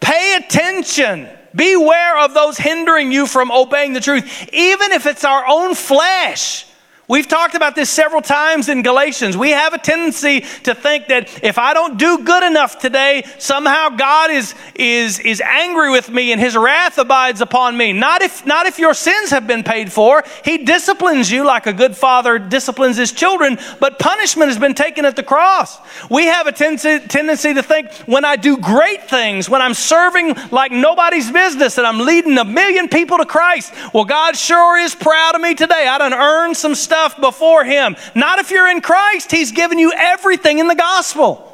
Pay 0.02 0.36
attention. 0.36 1.30
Beware 1.56 2.20
of 2.20 2.34
those 2.34 2.58
hindering 2.58 3.14
you 3.14 3.26
from 3.26 3.50
obeying 3.50 3.94
the 3.94 4.02
truth, 4.02 4.50
even 4.52 4.92
if 4.92 5.06
it's 5.06 5.24
our 5.24 5.46
own 5.48 5.74
flesh. 5.74 6.65
We've 7.08 7.28
talked 7.28 7.54
about 7.54 7.76
this 7.76 7.92
several 7.92 8.22
times 8.24 8.68
in 8.68 8.82
Galatians. 8.82 9.38
We 9.38 9.52
have 9.52 9.74
a 9.74 9.78
tendency 9.78 10.42
to 10.64 10.74
think 10.74 11.08
that 11.08 11.44
if 11.44 11.60
I 11.60 11.76
don't 11.76 12.00
do 12.00 12.24
good 12.24 12.42
enough 12.42 12.80
today, 12.80 13.24
somehow 13.38 13.90
God 13.90 14.32
is, 14.32 14.56
is, 14.74 15.20
is 15.20 15.40
angry 15.40 15.92
with 15.92 16.10
me 16.10 16.32
and 16.32 16.42
his 16.42 16.58
wrath 16.58 16.98
abides 16.98 17.42
upon 17.42 17.78
me. 17.78 17.94
Not 17.94 18.24
if, 18.24 18.44
not 18.48 18.66
if 18.66 18.80
your 18.80 18.96
sins 18.96 19.30
have 19.30 19.46
been 19.46 19.62
paid 19.62 19.94
for. 19.94 20.24
He 20.44 20.58
disciplines 20.58 21.30
you 21.30 21.46
like 21.46 21.68
a 21.68 21.74
good 21.74 21.96
father 21.96 22.40
disciplines 22.40 22.98
his 22.98 23.12
children, 23.12 23.60
but 23.80 24.00
punishment 24.00 24.50
has 24.50 24.58
been 24.58 24.74
taken 24.74 25.06
at 25.06 25.16
the 25.16 25.24
cross. 25.24 25.78
We 26.10 26.26
have 26.26 26.48
a 26.48 26.52
tendency, 26.52 27.06
tendency 27.08 27.54
to 27.54 27.62
think 27.62 27.92
when 28.08 28.26
I 28.26 28.36
do 28.36 28.58
great 28.58 29.08
things, 29.08 29.48
when 29.48 29.62
I'm 29.62 29.76
serving 29.76 30.34
like 30.50 30.72
nobody's 30.72 31.30
business 31.30 31.78
and 31.78 31.86
I'm 31.86 32.00
leading 32.00 32.36
a 32.40 32.46
million 32.46 32.90
people 32.90 33.20
to 33.20 33.26
Christ, 33.26 33.74
well, 33.94 34.06
God 34.06 34.36
sure 34.36 34.80
is 34.80 34.96
proud 34.96 35.36
of 35.36 35.42
me 35.42 35.54
today. 35.54 35.88
I 35.88 36.00
done 36.00 36.12
earned 36.12 36.58
some 36.58 36.74
stuff 36.74 36.95
stuff 36.96 37.20
before 37.20 37.66
Him. 37.66 37.98
Not 38.16 38.40
if 38.40 38.52
you're 38.52 38.70
in 38.70 38.80
Christ, 38.80 39.32
He's 39.32 39.52
given 39.52 39.78
you 39.80 39.92
everything 39.94 40.60
in 40.60 40.68
the 40.68 40.76
gospel. 40.76 41.52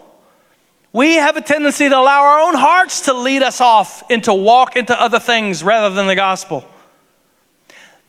We 0.93 1.15
have 1.15 1.37
a 1.37 1.41
tendency 1.41 1.89
to 1.89 1.97
allow 1.97 2.21
our 2.21 2.41
own 2.41 2.53
hearts 2.53 3.01
to 3.01 3.13
lead 3.13 3.41
us 3.41 3.59
off 3.61 4.03
into 4.11 4.33
walk 4.33 4.75
into 4.75 4.99
other 4.99 5.19
things 5.19 5.63
rather 5.63 5.95
than 5.95 6.05
the 6.05 6.15
gospel. 6.15 6.65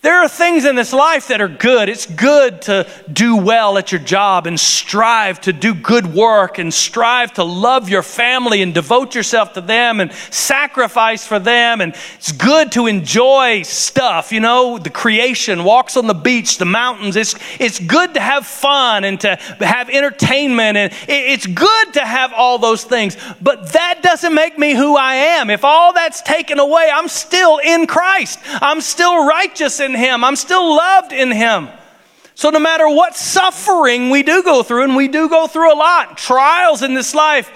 There 0.02 0.20
are 0.20 0.28
things 0.28 0.64
in 0.64 0.74
this 0.74 0.92
life 0.92 1.28
that 1.28 1.40
are 1.40 1.46
good. 1.46 1.88
It's 1.88 2.06
good 2.06 2.62
to 2.62 2.88
do 3.12 3.36
well 3.36 3.78
at 3.78 3.92
your 3.92 4.00
job 4.00 4.48
and 4.48 4.58
strive 4.58 5.40
to 5.42 5.52
do 5.52 5.74
good 5.74 6.12
work 6.12 6.58
and 6.58 6.74
strive 6.74 7.32
to 7.34 7.44
love 7.44 7.88
your 7.88 8.02
family 8.02 8.62
and 8.62 8.74
devote 8.74 9.14
yourself 9.14 9.52
to 9.52 9.60
them 9.60 10.00
and 10.00 10.12
sacrifice 10.30 11.24
for 11.24 11.38
them. 11.38 11.80
And 11.80 11.94
it's 12.16 12.32
good 12.32 12.72
to 12.72 12.88
enjoy 12.88 13.62
stuff, 13.62 14.32
you 14.32 14.40
know, 14.40 14.76
the 14.76 14.90
creation, 14.90 15.62
walks 15.62 15.96
on 15.96 16.08
the 16.08 16.14
beach, 16.14 16.58
the 16.58 16.64
mountains. 16.64 17.14
It's, 17.14 17.36
it's 17.60 17.78
good 17.78 18.14
to 18.14 18.20
have 18.20 18.44
fun 18.44 19.04
and 19.04 19.20
to 19.20 19.36
have 19.60 19.88
entertainment. 19.88 20.78
And 20.78 20.92
it's 21.06 21.46
good 21.46 21.92
to 21.94 22.00
have 22.00 22.32
all 22.32 22.58
those 22.58 22.82
things. 22.82 23.16
But 23.40 23.72
that 23.74 24.00
doesn't 24.02 24.34
make 24.34 24.58
me 24.58 24.74
who 24.74 24.96
I 24.96 25.14
am. 25.14 25.48
If 25.48 25.62
all 25.62 25.92
that's 25.92 26.22
taken 26.22 26.58
away, 26.58 26.90
I'm 26.92 27.06
still 27.06 27.58
in 27.58 27.86
Christ. 27.86 28.40
I'm 28.44 28.80
still 28.80 29.28
righteous 29.28 29.78
in 29.78 29.91
in 29.94 29.98
Him. 30.00 30.24
I'm 30.24 30.36
still 30.36 30.76
loved 30.76 31.12
in 31.12 31.30
Him. 31.30 31.68
So, 32.34 32.50
no 32.50 32.58
matter 32.58 32.88
what 32.88 33.16
suffering 33.16 34.10
we 34.10 34.22
do 34.22 34.42
go 34.42 34.62
through, 34.62 34.84
and 34.84 34.96
we 34.96 35.08
do 35.08 35.28
go 35.28 35.46
through 35.46 35.72
a 35.72 35.76
lot, 35.76 36.16
trials 36.16 36.82
in 36.82 36.94
this 36.94 37.14
life, 37.14 37.50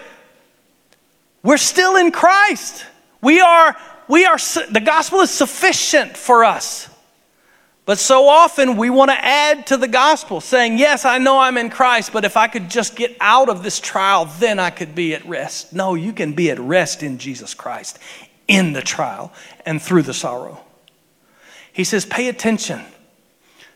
we're 1.42 1.56
still 1.56 1.96
in 1.96 2.12
Christ. 2.12 2.84
We 3.22 3.40
are, 3.40 3.76
we 4.08 4.26
are, 4.26 4.36
the 4.70 4.82
gospel 4.84 5.20
is 5.20 5.30
sufficient 5.30 6.16
for 6.16 6.44
us. 6.44 6.90
But 7.86 7.98
so 7.98 8.28
often 8.28 8.76
we 8.76 8.90
want 8.90 9.12
to 9.12 9.24
add 9.24 9.68
to 9.68 9.76
the 9.76 9.86
gospel, 9.86 10.40
saying, 10.40 10.76
Yes, 10.76 11.04
I 11.04 11.18
know 11.18 11.38
I'm 11.38 11.56
in 11.56 11.70
Christ, 11.70 12.12
but 12.12 12.24
if 12.24 12.36
I 12.36 12.48
could 12.48 12.68
just 12.68 12.96
get 12.96 13.16
out 13.20 13.48
of 13.48 13.62
this 13.62 13.78
trial, 13.78 14.26
then 14.40 14.58
I 14.58 14.70
could 14.70 14.94
be 14.94 15.14
at 15.14 15.24
rest. 15.24 15.72
No, 15.72 15.94
you 15.94 16.12
can 16.12 16.32
be 16.32 16.50
at 16.50 16.58
rest 16.58 17.04
in 17.04 17.16
Jesus 17.16 17.54
Christ, 17.54 18.00
in 18.48 18.72
the 18.72 18.82
trial 18.82 19.32
and 19.64 19.80
through 19.80 20.02
the 20.02 20.14
sorrow. 20.14 20.65
He 21.76 21.84
says, 21.84 22.06
pay 22.06 22.28
attention. 22.28 22.80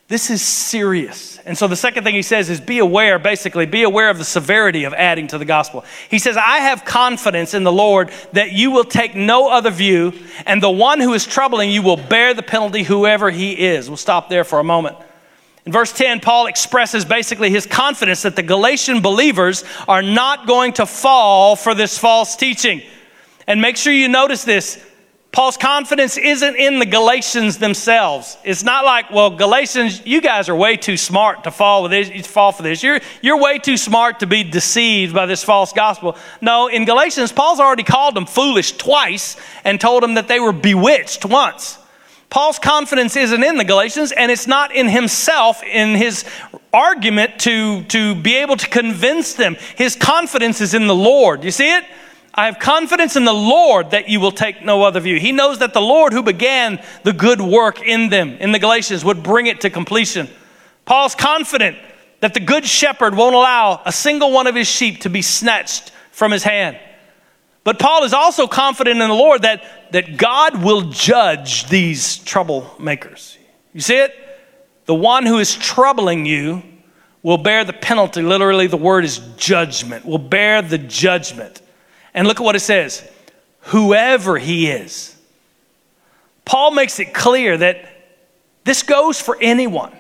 This 0.09 0.31
is 0.31 0.41
serious. 0.41 1.39
And 1.45 1.57
so 1.57 1.69
the 1.69 1.77
second 1.77 2.03
thing 2.03 2.15
he 2.15 2.23
says 2.23 2.49
is 2.49 2.59
be 2.59 2.79
aware, 2.79 3.19
basically, 3.19 3.67
be 3.67 3.83
aware 3.83 4.09
of 4.09 4.17
the 4.17 4.25
severity 4.25 4.85
of 4.85 4.95
adding 4.95 5.27
to 5.29 5.37
the 5.37 5.45
gospel. 5.45 5.85
He 6.09 6.19
says, 6.19 6.39
I 6.39 6.61
have 6.61 6.87
confidence 6.87 7.53
in 7.53 7.63
the 7.63 7.71
Lord 7.71 8.11
that 8.33 8.53
you 8.53 8.71
will 8.71 8.85
take 8.85 9.15
no 9.15 9.51
other 9.51 9.71
view, 9.71 10.15
and 10.47 10.63
the 10.63 10.71
one 10.71 10.99
who 11.01 11.13
is 11.13 11.27
troubling 11.27 11.71
you 11.71 11.83
will 11.83 11.99
bear 11.99 12.33
the 12.33 12.43
penalty, 12.43 12.85
whoever 12.85 13.31
he 13.31 13.53
is. 13.53 13.91
We'll 13.91 13.99
stop 13.99 14.31
there 14.31 14.45
for 14.45 14.61
a 14.61 14.65
moment. 14.65 14.97
In 15.67 15.73
verse 15.73 15.93
10, 15.93 16.21
Paul 16.21 16.47
expresses 16.47 17.05
basically 17.05 17.51
his 17.51 17.67
confidence 17.67 18.23
that 18.23 18.35
the 18.35 18.43
Galatian 18.43 19.03
believers 19.03 19.63
are 19.87 20.03
not 20.03 20.47
going 20.47 20.73
to 20.73 20.87
fall 20.87 21.55
for 21.55 21.75
this 21.75 21.99
false 21.99 22.35
teaching. 22.35 22.81
And 23.47 23.61
make 23.61 23.77
sure 23.77 23.93
you 23.93 24.09
notice 24.09 24.43
this 24.43 24.83
Paul's 25.33 25.57
confidence 25.57 26.17
isn't 26.17 26.57
in 26.57 26.81
the 26.81 26.87
Galatians 26.87 27.59
themselves. 27.59 28.37
It's 28.43 28.65
not 28.65 28.85
like, 28.85 29.13
well, 29.13 29.31
Galatians, 29.31 30.05
you 30.05 30.21
guys 30.21 30.49
are 30.49 30.57
way 30.57 30.77
too 30.77 30.97
smart 30.97 31.45
to 31.45 31.53
fall 31.53 31.85
with 31.85 31.93
this, 31.93 32.27
fall 32.27 32.51
for 32.51 32.65
this. 32.65 32.83
You're, 32.83 33.01
you're 33.23 33.39
way 33.39 33.59
too 33.59 33.77
smart 33.77 34.21
to 34.21 34.27
be 34.27 34.43
deceived 34.43 35.15
by 35.15 35.27
this 35.27 35.45
false 35.45 35.73
gospel. 35.73 36.17
No, 36.41 36.67
in 36.67 36.85
Galatians, 36.85 37.31
Paul's 37.31 37.61
already 37.61 37.85
called 37.85 38.17
them 38.17 38.27
foolish 38.27 38.73
twice 38.73 39.37
and 39.65 39.81
told 39.81 40.03
them 40.03 40.15
that 40.15 40.27
they 40.27 40.41
were 40.41 40.53
bewitched 40.53 41.25
once. 41.25 41.79
Paul's 42.29 42.59
confidence 42.59 43.17
isn't 43.17 43.43
in 43.43 43.57
the 43.57 43.65
Galatians, 43.65 44.11
and 44.11 44.33
it's 44.33 44.49
not 44.49 44.75
in 44.75 44.89
himself 44.89 45.63
in 45.63 45.97
his 45.97 46.25
argument 46.73 47.39
to, 47.41 47.85
to 47.85 48.17
be 48.17 48.37
able 48.37 48.57
to 48.57 48.69
convince 48.69 49.35
them. 49.35 49.57
His 49.77 49.95
confidence 49.95 50.61
is 50.61 50.75
in 50.75 50.89
the 50.89 50.95
Lord. 50.95 51.45
You 51.45 51.51
see 51.53 51.73
it? 51.73 51.85
I 52.41 52.47
have 52.47 52.59
confidence 52.59 53.17
in 53.17 53.27
the 53.27 53.35
Lord 53.35 53.91
that 53.91 54.09
you 54.09 54.19
will 54.19 54.33
take 54.33 54.65
no 54.65 54.83
other 54.83 54.99
view. 54.99 55.21
He 55.21 55.31
knows 55.31 55.59
that 55.59 55.75
the 55.75 55.83
Lord 55.83 56.15
who 56.15 56.23
began 56.23 56.83
the 57.03 57.13
good 57.13 57.39
work 57.39 57.83
in 57.83 58.09
them, 58.09 58.31
in 58.31 58.51
the 58.51 58.59
Galatians, 58.59 59.05
would 59.05 59.23
bring 59.23 59.47
it 59.47 59.61
to 59.61 59.69
completion. 59.69 60.27
Paul's 60.87 61.15
confident 61.15 61.77
that 62.21 62.33
the 62.33 62.41
good 62.41 62.65
shepherd 62.65 63.15
won't 63.15 63.35
allow 63.35 63.83
a 63.85 63.93
single 63.93 64.33
one 64.33 64.47
of 64.47 64.55
his 64.55 64.67
sheep 64.67 65.03
to 65.03 65.11
be 65.11 65.21
snatched 65.21 65.93
from 66.13 66.33
his 66.33 66.43
hand. 66.43 66.81
But 67.63 67.79
Paul 67.79 68.05
is 68.05 68.15
also 68.15 68.47
confident 68.47 69.03
in 69.03 69.09
the 69.11 69.15
Lord 69.15 69.43
that, 69.43 69.93
that 69.93 70.17
God 70.17 70.65
will 70.65 70.89
judge 70.89 71.67
these 71.67 72.21
troublemakers. 72.21 73.37
You 73.75 73.83
see 73.83 73.99
it? 73.99 74.15
The 74.87 74.95
one 74.95 75.27
who 75.27 75.41
is 75.41 75.55
troubling 75.57 76.25
you 76.25 76.63
will 77.23 77.37
bear 77.37 77.67
the 77.67 77.75
penalty. 77.75 78.23
Literally, 78.23 78.67
the 78.67 78.79
word 78.79 79.05
is 79.05 79.19
judgment, 79.37 80.07
will 80.07 80.17
bear 80.17 80.63
the 80.63 80.79
judgment. 80.79 81.61
And 82.15 82.27
look 82.27 82.41
at 82.41 82.45
what 82.45 82.57
it 82.57 82.61
says 82.61 83.09
whoever 83.65 84.39
he 84.39 84.69
is. 84.69 85.17
Paul 86.45 86.73
makes 86.73 86.99
it 86.99 87.15
clear 87.15 87.57
that 87.57 87.85
this 88.65 88.83
goes 88.83 89.21
for 89.21 89.37
anyone. 89.41 89.93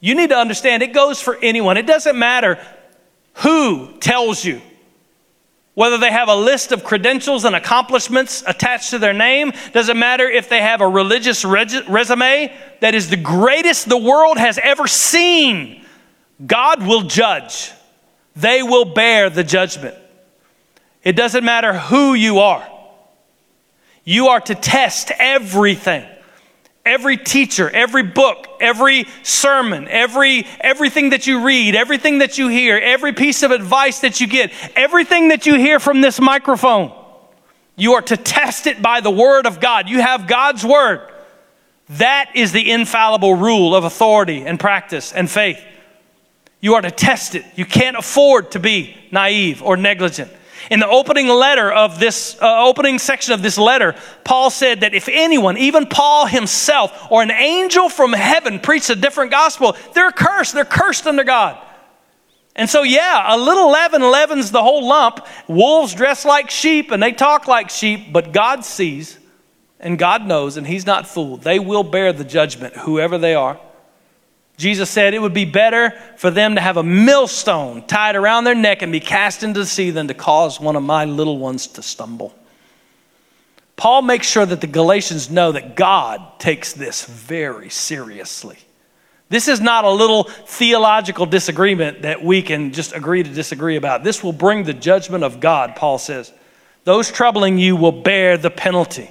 You 0.00 0.14
need 0.14 0.30
to 0.30 0.36
understand 0.36 0.82
it 0.82 0.92
goes 0.92 1.20
for 1.20 1.36
anyone. 1.42 1.76
It 1.76 1.86
doesn't 1.86 2.18
matter 2.18 2.58
who 3.34 3.96
tells 3.98 4.44
you. 4.44 4.60
Whether 5.74 5.96
they 5.96 6.10
have 6.10 6.28
a 6.28 6.34
list 6.34 6.70
of 6.72 6.84
credentials 6.84 7.46
and 7.46 7.56
accomplishments 7.56 8.44
attached 8.46 8.90
to 8.90 8.98
their 8.98 9.14
name, 9.14 9.52
doesn't 9.72 9.98
matter 9.98 10.28
if 10.28 10.48
they 10.50 10.60
have 10.60 10.82
a 10.82 10.88
religious 10.88 11.44
resume 11.44 12.52
that 12.80 12.94
is 12.94 13.08
the 13.08 13.16
greatest 13.16 13.88
the 13.88 13.96
world 13.96 14.36
has 14.36 14.58
ever 14.58 14.86
seen. 14.86 15.82
God 16.44 16.86
will 16.86 17.02
judge. 17.02 17.72
They 18.36 18.62
will 18.62 18.84
bear 18.84 19.30
the 19.30 19.44
judgment. 19.44 19.96
It 21.04 21.16
doesn't 21.16 21.44
matter 21.44 21.72
who 21.76 22.14
you 22.14 22.38
are. 22.38 22.66
You 24.04 24.28
are 24.28 24.40
to 24.40 24.54
test 24.54 25.10
everything. 25.18 26.06
Every 26.84 27.16
teacher, 27.16 27.70
every 27.70 28.02
book, 28.02 28.48
every 28.60 29.06
sermon, 29.22 29.86
every 29.88 30.46
everything 30.60 31.10
that 31.10 31.28
you 31.28 31.44
read, 31.44 31.76
everything 31.76 32.18
that 32.18 32.38
you 32.38 32.48
hear, 32.48 32.76
every 32.76 33.12
piece 33.12 33.44
of 33.44 33.52
advice 33.52 34.00
that 34.00 34.20
you 34.20 34.26
get, 34.26 34.52
everything 34.74 35.28
that 35.28 35.46
you 35.46 35.54
hear 35.54 35.78
from 35.78 36.00
this 36.00 36.20
microphone. 36.20 36.92
You 37.76 37.94
are 37.94 38.02
to 38.02 38.16
test 38.16 38.66
it 38.66 38.82
by 38.82 39.00
the 39.00 39.10
word 39.10 39.46
of 39.46 39.60
God. 39.60 39.88
You 39.88 40.00
have 40.00 40.26
God's 40.26 40.64
word. 40.64 41.08
That 41.90 42.32
is 42.34 42.50
the 42.50 42.70
infallible 42.70 43.34
rule 43.34 43.76
of 43.76 43.84
authority 43.84 44.44
and 44.44 44.58
practice 44.58 45.12
and 45.12 45.30
faith. 45.30 45.62
You 46.60 46.74
are 46.74 46.82
to 46.82 46.90
test 46.90 47.34
it. 47.34 47.44
You 47.54 47.64
can't 47.64 47.96
afford 47.96 48.52
to 48.52 48.58
be 48.58 48.96
naive 49.10 49.62
or 49.62 49.76
negligent. 49.76 50.30
In 50.70 50.80
the 50.80 50.88
opening 50.88 51.28
letter 51.28 51.70
of 51.72 51.98
this, 51.98 52.36
uh, 52.40 52.64
opening 52.64 52.98
section 52.98 53.34
of 53.34 53.42
this 53.42 53.58
letter, 53.58 53.94
Paul 54.24 54.50
said 54.50 54.80
that 54.80 54.94
if 54.94 55.08
anyone, 55.08 55.58
even 55.58 55.86
Paul 55.86 56.26
himself 56.26 57.10
or 57.10 57.22
an 57.22 57.30
angel 57.30 57.88
from 57.88 58.12
heaven 58.12 58.60
preached 58.60 58.90
a 58.90 58.96
different 58.96 59.30
gospel, 59.30 59.76
they're 59.94 60.12
cursed. 60.12 60.54
They're 60.54 60.64
cursed 60.64 61.06
under 61.06 61.24
God. 61.24 61.58
And 62.54 62.68
so, 62.68 62.82
yeah, 62.82 63.34
a 63.34 63.38
little 63.38 63.70
leaven 63.70 64.02
leavens 64.02 64.50
the 64.50 64.62
whole 64.62 64.86
lump. 64.86 65.26
Wolves 65.48 65.94
dress 65.94 66.24
like 66.24 66.50
sheep 66.50 66.90
and 66.90 67.02
they 67.02 67.12
talk 67.12 67.48
like 67.48 67.70
sheep, 67.70 68.12
but 68.12 68.32
God 68.32 68.64
sees 68.64 69.18
and 69.80 69.98
God 69.98 70.26
knows 70.26 70.56
and 70.56 70.66
He's 70.66 70.86
not 70.86 71.06
fooled. 71.06 71.42
They 71.42 71.58
will 71.58 71.82
bear 71.82 72.12
the 72.12 72.24
judgment, 72.24 72.76
whoever 72.76 73.18
they 73.18 73.34
are. 73.34 73.58
Jesus 74.62 74.88
said 74.88 75.12
it 75.12 75.20
would 75.20 75.34
be 75.34 75.44
better 75.44 75.90
for 76.16 76.30
them 76.30 76.54
to 76.54 76.60
have 76.60 76.76
a 76.76 76.84
millstone 76.84 77.84
tied 77.84 78.14
around 78.14 78.44
their 78.44 78.54
neck 78.54 78.82
and 78.82 78.92
be 78.92 79.00
cast 79.00 79.42
into 79.42 79.58
the 79.58 79.66
sea 79.66 79.90
than 79.90 80.06
to 80.06 80.14
cause 80.14 80.60
one 80.60 80.76
of 80.76 80.84
my 80.84 81.04
little 81.04 81.36
ones 81.36 81.66
to 81.66 81.82
stumble. 81.82 82.32
Paul 83.74 84.02
makes 84.02 84.28
sure 84.28 84.46
that 84.46 84.60
the 84.60 84.68
Galatians 84.68 85.28
know 85.28 85.50
that 85.50 85.74
God 85.74 86.38
takes 86.38 86.74
this 86.74 87.04
very 87.04 87.70
seriously. 87.70 88.56
This 89.30 89.48
is 89.48 89.60
not 89.60 89.84
a 89.84 89.90
little 89.90 90.24
theological 90.24 91.26
disagreement 91.26 92.02
that 92.02 92.22
we 92.22 92.40
can 92.40 92.72
just 92.72 92.94
agree 92.94 93.24
to 93.24 93.30
disagree 93.30 93.74
about. 93.74 94.04
This 94.04 94.22
will 94.22 94.32
bring 94.32 94.62
the 94.62 94.74
judgment 94.74 95.24
of 95.24 95.40
God, 95.40 95.74
Paul 95.74 95.98
says. 95.98 96.32
Those 96.84 97.10
troubling 97.10 97.58
you 97.58 97.74
will 97.74 97.90
bear 97.90 98.36
the 98.38 98.50
penalty. 98.50 99.10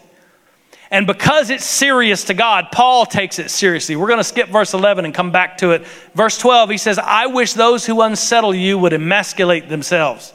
And 0.91 1.07
because 1.07 1.49
it's 1.49 1.63
serious 1.63 2.25
to 2.25 2.33
God, 2.33 2.67
Paul 2.73 3.05
takes 3.05 3.39
it 3.39 3.49
seriously. 3.49 3.95
We're 3.95 4.07
going 4.07 4.19
to 4.19 4.25
skip 4.25 4.49
verse 4.49 4.73
11 4.73 5.05
and 5.05 5.13
come 5.13 5.31
back 5.31 5.57
to 5.59 5.71
it. 5.71 5.87
Verse 6.13 6.37
12, 6.37 6.69
he 6.69 6.77
says, 6.77 6.99
I 6.99 7.27
wish 7.27 7.53
those 7.53 7.85
who 7.85 8.01
unsettle 8.01 8.53
you 8.53 8.77
would 8.77 8.91
emasculate 8.91 9.69
themselves. 9.69 10.33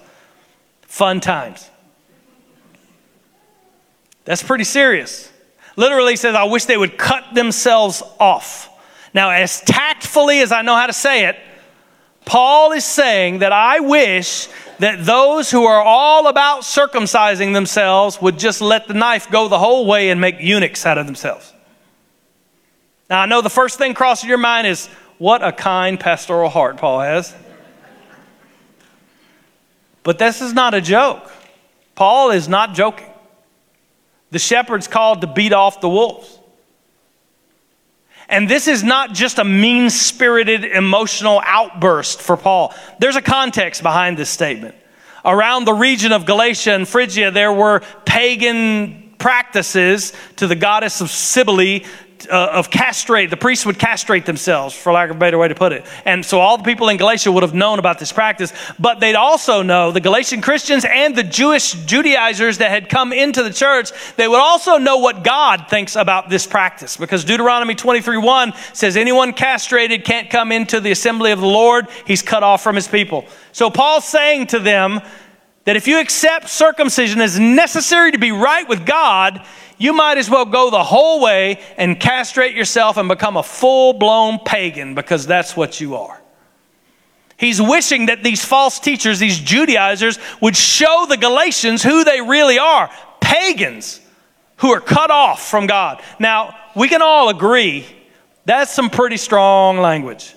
Fun 0.80 1.20
times. 1.20 1.68
That's 4.24 4.42
pretty 4.42 4.64
serious. 4.64 5.30
Literally 5.76 6.16
says, 6.16 6.34
I 6.34 6.44
wish 6.44 6.64
they 6.64 6.78
would 6.78 6.96
cut 6.96 7.34
themselves 7.34 8.02
off. 8.18 8.70
Now, 9.12 9.28
as 9.30 9.60
tactfully 9.60 10.40
as 10.40 10.52
I 10.52 10.62
know 10.62 10.74
how 10.74 10.86
to 10.86 10.92
say 10.94 11.26
it, 11.26 11.36
Paul 12.24 12.72
is 12.72 12.84
saying 12.84 13.40
that 13.40 13.52
I 13.52 13.80
wish 13.80 14.48
that 14.78 15.04
those 15.04 15.50
who 15.50 15.64
are 15.64 15.82
all 15.82 16.26
about 16.28 16.62
circumcising 16.62 17.54
themselves 17.54 18.20
would 18.20 18.38
just 18.38 18.60
let 18.60 18.88
the 18.88 18.94
knife 18.94 19.30
go 19.30 19.48
the 19.48 19.58
whole 19.58 19.86
way 19.86 20.10
and 20.10 20.20
make 20.20 20.36
eunuchs 20.40 20.84
out 20.84 20.98
of 20.98 21.06
themselves. 21.06 21.52
Now, 23.08 23.22
I 23.22 23.26
know 23.26 23.40
the 23.40 23.50
first 23.50 23.78
thing 23.78 23.94
crossing 23.94 24.28
your 24.28 24.38
mind 24.38 24.66
is 24.66 24.88
what 25.18 25.42
a 25.42 25.52
kind 25.52 25.98
pastoral 25.98 26.50
heart 26.50 26.76
Paul 26.76 27.00
has. 27.00 27.34
But 30.02 30.18
this 30.18 30.40
is 30.40 30.52
not 30.52 30.74
a 30.74 30.80
joke. 30.80 31.32
Paul 31.94 32.30
is 32.30 32.48
not 32.48 32.74
joking. 32.74 33.10
The 34.30 34.38
shepherd's 34.38 34.86
called 34.86 35.22
to 35.22 35.26
beat 35.26 35.52
off 35.52 35.80
the 35.80 35.88
wolves. 35.88 36.38
And 38.28 38.48
this 38.48 38.66
is 38.66 38.82
not 38.82 39.12
just 39.12 39.38
a 39.38 39.44
mean 39.44 39.88
spirited 39.90 40.64
emotional 40.64 41.40
outburst 41.44 42.20
for 42.20 42.36
Paul. 42.36 42.74
There's 42.98 43.16
a 43.16 43.22
context 43.22 43.82
behind 43.82 44.16
this 44.16 44.30
statement. 44.30 44.74
Around 45.24 45.64
the 45.64 45.72
region 45.72 46.12
of 46.12 46.26
Galatia 46.26 46.72
and 46.72 46.88
Phrygia, 46.88 47.30
there 47.30 47.52
were 47.52 47.82
pagan 48.04 49.14
practices 49.18 50.12
to 50.36 50.46
the 50.46 50.54
goddess 50.54 51.00
of 51.00 51.10
Cybele 51.10 51.80
uh, 52.30 52.50
of 52.52 52.70
castrate, 52.70 53.30
the 53.30 53.36
priests 53.36 53.66
would 53.66 53.78
castrate 53.78 54.26
themselves, 54.26 54.74
for 54.74 54.92
lack 54.92 55.10
of 55.10 55.16
a 55.16 55.18
better 55.18 55.38
way 55.38 55.48
to 55.48 55.54
put 55.54 55.72
it. 55.72 55.84
And 56.04 56.24
so 56.24 56.40
all 56.40 56.56
the 56.56 56.64
people 56.64 56.88
in 56.88 56.96
Galatia 56.96 57.30
would 57.30 57.42
have 57.42 57.54
known 57.54 57.78
about 57.78 57.98
this 57.98 58.12
practice, 58.12 58.52
but 58.78 59.00
they'd 59.00 59.14
also 59.14 59.62
know, 59.62 59.92
the 59.92 60.00
Galatian 60.00 60.40
Christians 60.40 60.84
and 60.84 61.14
the 61.14 61.22
Jewish 61.22 61.72
Judaizers 61.72 62.58
that 62.58 62.70
had 62.70 62.88
come 62.88 63.12
into 63.12 63.42
the 63.42 63.52
church, 63.52 63.90
they 64.16 64.26
would 64.26 64.40
also 64.40 64.78
know 64.78 64.98
what 64.98 65.24
God 65.24 65.66
thinks 65.68 65.96
about 65.96 66.28
this 66.28 66.46
practice. 66.46 66.96
Because 66.96 67.24
Deuteronomy 67.24 67.74
23 67.74 68.18
1 68.18 68.52
says, 68.72 68.96
anyone 68.96 69.32
castrated 69.32 70.04
can't 70.04 70.30
come 70.30 70.52
into 70.52 70.80
the 70.80 70.90
assembly 70.90 71.32
of 71.32 71.40
the 71.40 71.46
Lord, 71.46 71.88
he's 72.06 72.22
cut 72.22 72.42
off 72.42 72.62
from 72.62 72.76
his 72.76 72.88
people. 72.88 73.26
So 73.52 73.70
Paul's 73.70 74.06
saying 74.06 74.48
to 74.48 74.58
them 74.58 75.00
that 75.66 75.76
if 75.76 75.86
you 75.86 76.00
accept 76.00 76.48
circumcision 76.48 77.20
as 77.20 77.38
necessary 77.38 78.12
to 78.12 78.18
be 78.18 78.32
right 78.32 78.66
with 78.68 78.86
God, 78.86 79.44
you 79.78 79.92
might 79.92 80.16
as 80.16 80.30
well 80.30 80.46
go 80.46 80.70
the 80.70 80.82
whole 80.82 81.20
way 81.20 81.60
and 81.76 82.00
castrate 82.00 82.54
yourself 82.54 82.96
and 82.96 83.08
become 83.08 83.36
a 83.36 83.42
full 83.42 83.92
blown 83.92 84.38
pagan 84.38 84.94
because 84.94 85.26
that's 85.26 85.56
what 85.56 85.80
you 85.80 85.96
are. 85.96 86.22
He's 87.36 87.60
wishing 87.60 88.06
that 88.06 88.24
these 88.24 88.42
false 88.42 88.80
teachers, 88.80 89.18
these 89.18 89.38
Judaizers, 89.38 90.18
would 90.40 90.56
show 90.56 91.04
the 91.06 91.18
Galatians 91.18 91.82
who 91.82 92.02
they 92.02 92.22
really 92.22 92.58
are 92.58 92.90
pagans 93.20 94.00
who 94.58 94.72
are 94.72 94.80
cut 94.80 95.10
off 95.10 95.46
from 95.46 95.66
God. 95.66 96.00
Now, 96.18 96.56
we 96.74 96.88
can 96.88 97.02
all 97.02 97.28
agree 97.28 97.84
that's 98.44 98.72
some 98.72 98.88
pretty 98.88 99.16
strong 99.16 99.78
language. 99.78 100.34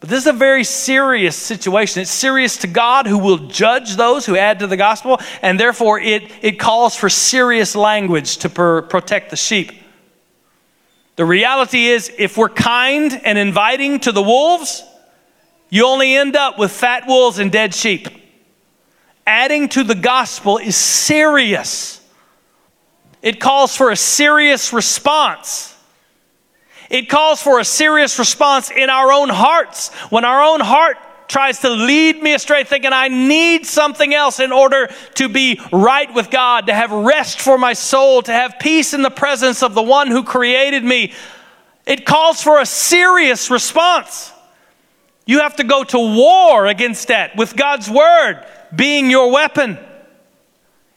But 0.00 0.10
this 0.10 0.20
is 0.20 0.26
a 0.28 0.32
very 0.32 0.62
serious 0.62 1.34
situation. 1.34 2.02
It's 2.02 2.10
serious 2.10 2.58
to 2.58 2.66
God 2.68 3.06
who 3.06 3.18
will 3.18 3.48
judge 3.48 3.96
those 3.96 4.26
who 4.26 4.36
add 4.36 4.60
to 4.60 4.66
the 4.66 4.76
gospel, 4.76 5.20
and 5.42 5.58
therefore 5.58 5.98
it, 5.98 6.30
it 6.40 6.58
calls 6.58 6.94
for 6.94 7.08
serious 7.08 7.74
language 7.74 8.38
to 8.38 8.48
per, 8.48 8.82
protect 8.82 9.30
the 9.30 9.36
sheep. 9.36 9.72
The 11.16 11.24
reality 11.24 11.86
is, 11.86 12.12
if 12.16 12.36
we're 12.36 12.48
kind 12.48 13.20
and 13.24 13.36
inviting 13.36 13.98
to 14.00 14.12
the 14.12 14.22
wolves, 14.22 14.84
you 15.68 15.84
only 15.84 16.14
end 16.14 16.36
up 16.36 16.58
with 16.58 16.70
fat 16.70 17.08
wolves 17.08 17.40
and 17.40 17.50
dead 17.50 17.74
sheep. 17.74 18.06
Adding 19.26 19.68
to 19.70 19.82
the 19.82 19.96
gospel 19.96 20.58
is 20.58 20.76
serious, 20.76 22.00
it 23.20 23.40
calls 23.40 23.74
for 23.74 23.90
a 23.90 23.96
serious 23.96 24.72
response. 24.72 25.74
It 26.90 27.08
calls 27.08 27.42
for 27.42 27.60
a 27.60 27.64
serious 27.64 28.18
response 28.18 28.70
in 28.70 28.88
our 28.88 29.12
own 29.12 29.28
hearts. 29.28 29.92
When 30.10 30.24
our 30.24 30.42
own 30.42 30.60
heart 30.60 30.96
tries 31.28 31.60
to 31.60 31.70
lead 31.70 32.22
me 32.22 32.32
astray, 32.32 32.64
thinking 32.64 32.92
I 32.92 33.08
need 33.08 33.66
something 33.66 34.14
else 34.14 34.40
in 34.40 34.50
order 34.50 34.88
to 35.14 35.28
be 35.28 35.60
right 35.70 36.12
with 36.14 36.30
God, 36.30 36.66
to 36.66 36.74
have 36.74 36.90
rest 36.90 37.40
for 37.40 37.58
my 37.58 37.74
soul, 37.74 38.22
to 38.22 38.32
have 38.32 38.58
peace 38.58 38.94
in 38.94 39.02
the 39.02 39.10
presence 39.10 39.62
of 39.62 39.74
the 39.74 39.82
one 39.82 40.08
who 40.08 40.24
created 40.24 40.82
me, 40.82 41.12
it 41.86 42.06
calls 42.06 42.42
for 42.42 42.60
a 42.60 42.66
serious 42.66 43.50
response. 43.50 44.32
You 45.26 45.40
have 45.40 45.56
to 45.56 45.64
go 45.64 45.84
to 45.84 45.98
war 45.98 46.66
against 46.66 47.08
that 47.08 47.36
with 47.36 47.54
God's 47.54 47.90
word 47.90 48.44
being 48.74 49.10
your 49.10 49.30
weapon. 49.30 49.78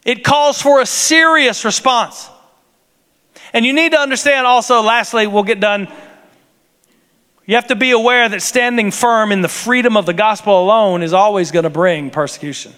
It 0.05 0.23
calls 0.23 0.61
for 0.61 0.79
a 0.79 0.85
serious 0.85 1.65
response. 1.65 2.29
And 3.53 3.65
you 3.65 3.73
need 3.73 3.91
to 3.91 3.99
understand 3.99 4.47
also, 4.47 4.81
lastly, 4.81 5.27
we'll 5.27 5.43
get 5.43 5.59
done. 5.59 5.87
You 7.45 7.55
have 7.55 7.67
to 7.67 7.75
be 7.75 7.91
aware 7.91 8.29
that 8.29 8.41
standing 8.41 8.91
firm 8.91 9.31
in 9.31 9.41
the 9.41 9.49
freedom 9.49 9.97
of 9.97 10.05
the 10.05 10.13
gospel 10.13 10.63
alone 10.63 11.03
is 11.03 11.11
always 11.11 11.51
going 11.51 11.63
to 11.63 11.69
bring 11.69 12.09
persecution. 12.09 12.73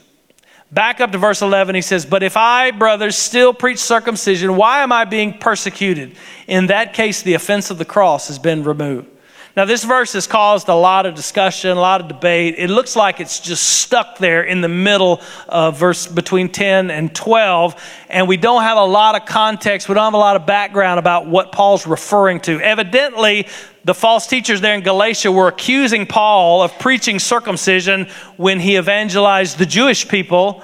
Back 0.71 0.99
up 1.01 1.11
to 1.11 1.19
verse 1.19 1.43
11, 1.43 1.75
he 1.75 1.81
says, 1.81 2.03
But 2.03 2.23
if 2.23 2.35
I, 2.35 2.71
brothers, 2.71 3.15
still 3.15 3.53
preach 3.53 3.77
circumcision, 3.77 4.55
why 4.55 4.81
am 4.81 4.91
I 4.91 5.05
being 5.05 5.37
persecuted? 5.37 6.15
In 6.47 6.67
that 6.67 6.93
case, 6.93 7.21
the 7.21 7.35
offense 7.35 7.69
of 7.69 7.77
the 7.77 7.85
cross 7.85 8.27
has 8.27 8.39
been 8.39 8.63
removed. 8.63 9.07
Now, 9.55 9.65
this 9.65 9.83
verse 9.83 10.13
has 10.13 10.25
caused 10.25 10.67
a 10.67 10.73
lot 10.73 11.05
of 11.05 11.13
discussion, 11.13 11.69
a 11.69 11.79
lot 11.79 12.01
of 12.01 12.07
debate. 12.07 12.55
It 12.57 12.71
looks 12.71 12.95
like 12.95 13.19
it's 13.19 13.39
just 13.39 13.61
stuck 13.63 14.17
there 14.17 14.41
in 14.41 14.61
the 14.61 14.67
middle 14.67 15.21
of 15.47 15.77
verse 15.77 16.07
between 16.07 16.49
10 16.49 16.89
and 16.89 17.13
12, 17.13 17.75
and 18.09 18.27
we 18.27 18.35
don't 18.35 18.63
have 18.63 18.79
a 18.79 18.83
lot 18.83 19.13
of 19.13 19.27
context. 19.27 19.87
We 19.87 19.93
don't 19.93 20.05
have 20.05 20.15
a 20.15 20.17
lot 20.17 20.35
of 20.35 20.47
background 20.47 20.97
about 20.97 21.27
what 21.27 21.51
Paul's 21.51 21.85
referring 21.85 22.39
to. 22.41 22.59
Evidently, 22.61 23.47
the 23.83 23.93
false 23.93 24.25
teachers 24.25 24.59
there 24.59 24.73
in 24.73 24.81
Galatia 24.81 25.31
were 25.31 25.49
accusing 25.49 26.07
Paul 26.07 26.63
of 26.63 26.79
preaching 26.79 27.19
circumcision 27.19 28.07
when 28.37 28.59
he 28.59 28.77
evangelized 28.77 29.59
the 29.59 29.67
Jewish 29.67 30.07
people 30.07 30.63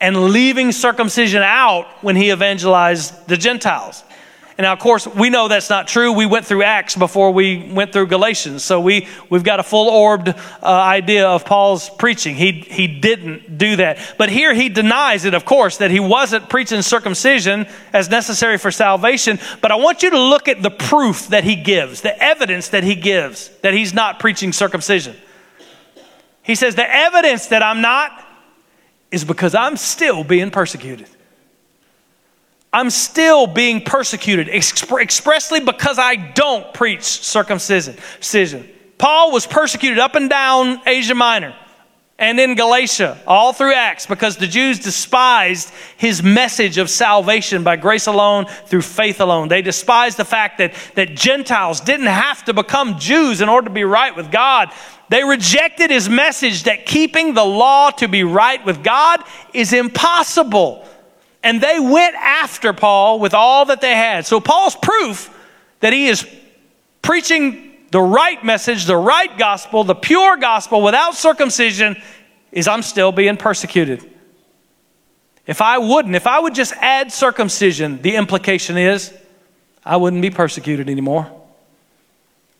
and 0.00 0.30
leaving 0.30 0.72
circumcision 0.72 1.42
out 1.42 1.86
when 2.02 2.16
he 2.16 2.30
evangelized 2.30 3.28
the 3.28 3.36
Gentiles. 3.36 4.02
And 4.60 4.66
now, 4.66 4.74
of 4.74 4.78
course, 4.78 5.06
we 5.06 5.30
know 5.30 5.48
that's 5.48 5.70
not 5.70 5.88
true. 5.88 6.12
We 6.12 6.26
went 6.26 6.44
through 6.44 6.64
Acts 6.64 6.94
before 6.94 7.30
we 7.30 7.72
went 7.72 7.94
through 7.94 8.08
Galatians. 8.08 8.62
So 8.62 8.78
we, 8.78 9.08
we've 9.30 9.42
got 9.42 9.58
a 9.58 9.62
full 9.62 9.88
orbed 9.88 10.28
uh, 10.28 10.34
idea 10.62 11.26
of 11.26 11.46
Paul's 11.46 11.88
preaching. 11.88 12.34
He, 12.34 12.52
he 12.52 12.86
didn't 12.86 13.56
do 13.56 13.76
that. 13.76 14.16
But 14.18 14.28
here 14.28 14.52
he 14.52 14.68
denies 14.68 15.24
it, 15.24 15.32
of 15.32 15.46
course, 15.46 15.78
that 15.78 15.90
he 15.90 15.98
wasn't 15.98 16.50
preaching 16.50 16.82
circumcision 16.82 17.66
as 17.94 18.10
necessary 18.10 18.58
for 18.58 18.70
salvation. 18.70 19.38
But 19.62 19.72
I 19.72 19.76
want 19.76 20.02
you 20.02 20.10
to 20.10 20.20
look 20.20 20.46
at 20.46 20.62
the 20.62 20.70
proof 20.70 21.28
that 21.28 21.42
he 21.42 21.56
gives, 21.56 22.02
the 22.02 22.22
evidence 22.22 22.68
that 22.68 22.84
he 22.84 22.96
gives 22.96 23.48
that 23.62 23.72
he's 23.72 23.94
not 23.94 24.20
preaching 24.20 24.52
circumcision. 24.52 25.16
He 26.42 26.54
says, 26.54 26.74
The 26.74 26.94
evidence 26.94 27.46
that 27.46 27.62
I'm 27.62 27.80
not 27.80 28.26
is 29.10 29.24
because 29.24 29.54
I'm 29.54 29.78
still 29.78 30.22
being 30.22 30.50
persecuted. 30.50 31.08
I'm 32.72 32.90
still 32.90 33.46
being 33.46 33.82
persecuted 33.82 34.48
exp- 34.48 35.00
expressly 35.00 35.60
because 35.60 35.98
I 35.98 36.16
don't 36.16 36.72
preach 36.72 37.02
circumcision. 37.02 38.68
Paul 38.98 39.32
was 39.32 39.46
persecuted 39.46 39.98
up 39.98 40.14
and 40.14 40.30
down 40.30 40.80
Asia 40.86 41.14
Minor 41.14 41.56
and 42.20 42.38
in 42.38 42.54
Galatia, 42.54 43.18
all 43.26 43.54
through 43.54 43.72
Acts, 43.72 44.04
because 44.04 44.36
the 44.36 44.46
Jews 44.46 44.78
despised 44.78 45.72
his 45.96 46.22
message 46.22 46.76
of 46.76 46.90
salvation 46.90 47.64
by 47.64 47.76
grace 47.76 48.06
alone, 48.06 48.44
through 48.66 48.82
faith 48.82 49.22
alone. 49.22 49.48
They 49.48 49.62
despised 49.62 50.18
the 50.18 50.26
fact 50.26 50.58
that, 50.58 50.74
that 50.96 51.16
Gentiles 51.16 51.80
didn't 51.80 52.06
have 52.06 52.44
to 52.44 52.52
become 52.52 52.98
Jews 52.98 53.40
in 53.40 53.48
order 53.48 53.68
to 53.68 53.74
be 53.74 53.84
right 53.84 54.14
with 54.14 54.30
God. 54.30 54.70
They 55.08 55.24
rejected 55.24 55.90
his 55.90 56.10
message 56.10 56.64
that 56.64 56.84
keeping 56.84 57.32
the 57.32 57.44
law 57.44 57.90
to 57.92 58.06
be 58.06 58.22
right 58.22 58.62
with 58.66 58.84
God 58.84 59.24
is 59.54 59.72
impossible. 59.72 60.86
And 61.42 61.60
they 61.60 61.80
went 61.80 62.14
after 62.16 62.72
Paul 62.72 63.18
with 63.18 63.34
all 63.34 63.66
that 63.66 63.80
they 63.80 63.94
had. 63.94 64.26
So 64.26 64.40
Paul's 64.40 64.76
proof 64.76 65.34
that 65.80 65.92
he 65.92 66.08
is 66.08 66.26
preaching 67.02 67.76
the 67.90 68.00
right 68.00 68.42
message, 68.44 68.84
the 68.84 68.96
right 68.96 69.36
gospel, 69.38 69.84
the 69.84 69.94
pure 69.94 70.36
gospel 70.36 70.82
without 70.82 71.14
circumcision 71.14 72.00
is 72.52 72.68
I'm 72.68 72.82
still 72.82 73.10
being 73.10 73.36
persecuted. 73.36 74.08
If 75.46 75.60
I 75.60 75.78
wouldn't, 75.78 76.14
if 76.14 76.26
I 76.26 76.38
would 76.38 76.54
just 76.54 76.72
add 76.74 77.10
circumcision, 77.10 78.00
the 78.02 78.16
implication 78.16 78.76
is 78.76 79.12
I 79.84 79.96
wouldn't 79.96 80.22
be 80.22 80.30
persecuted 80.30 80.88
anymore. 80.88 81.30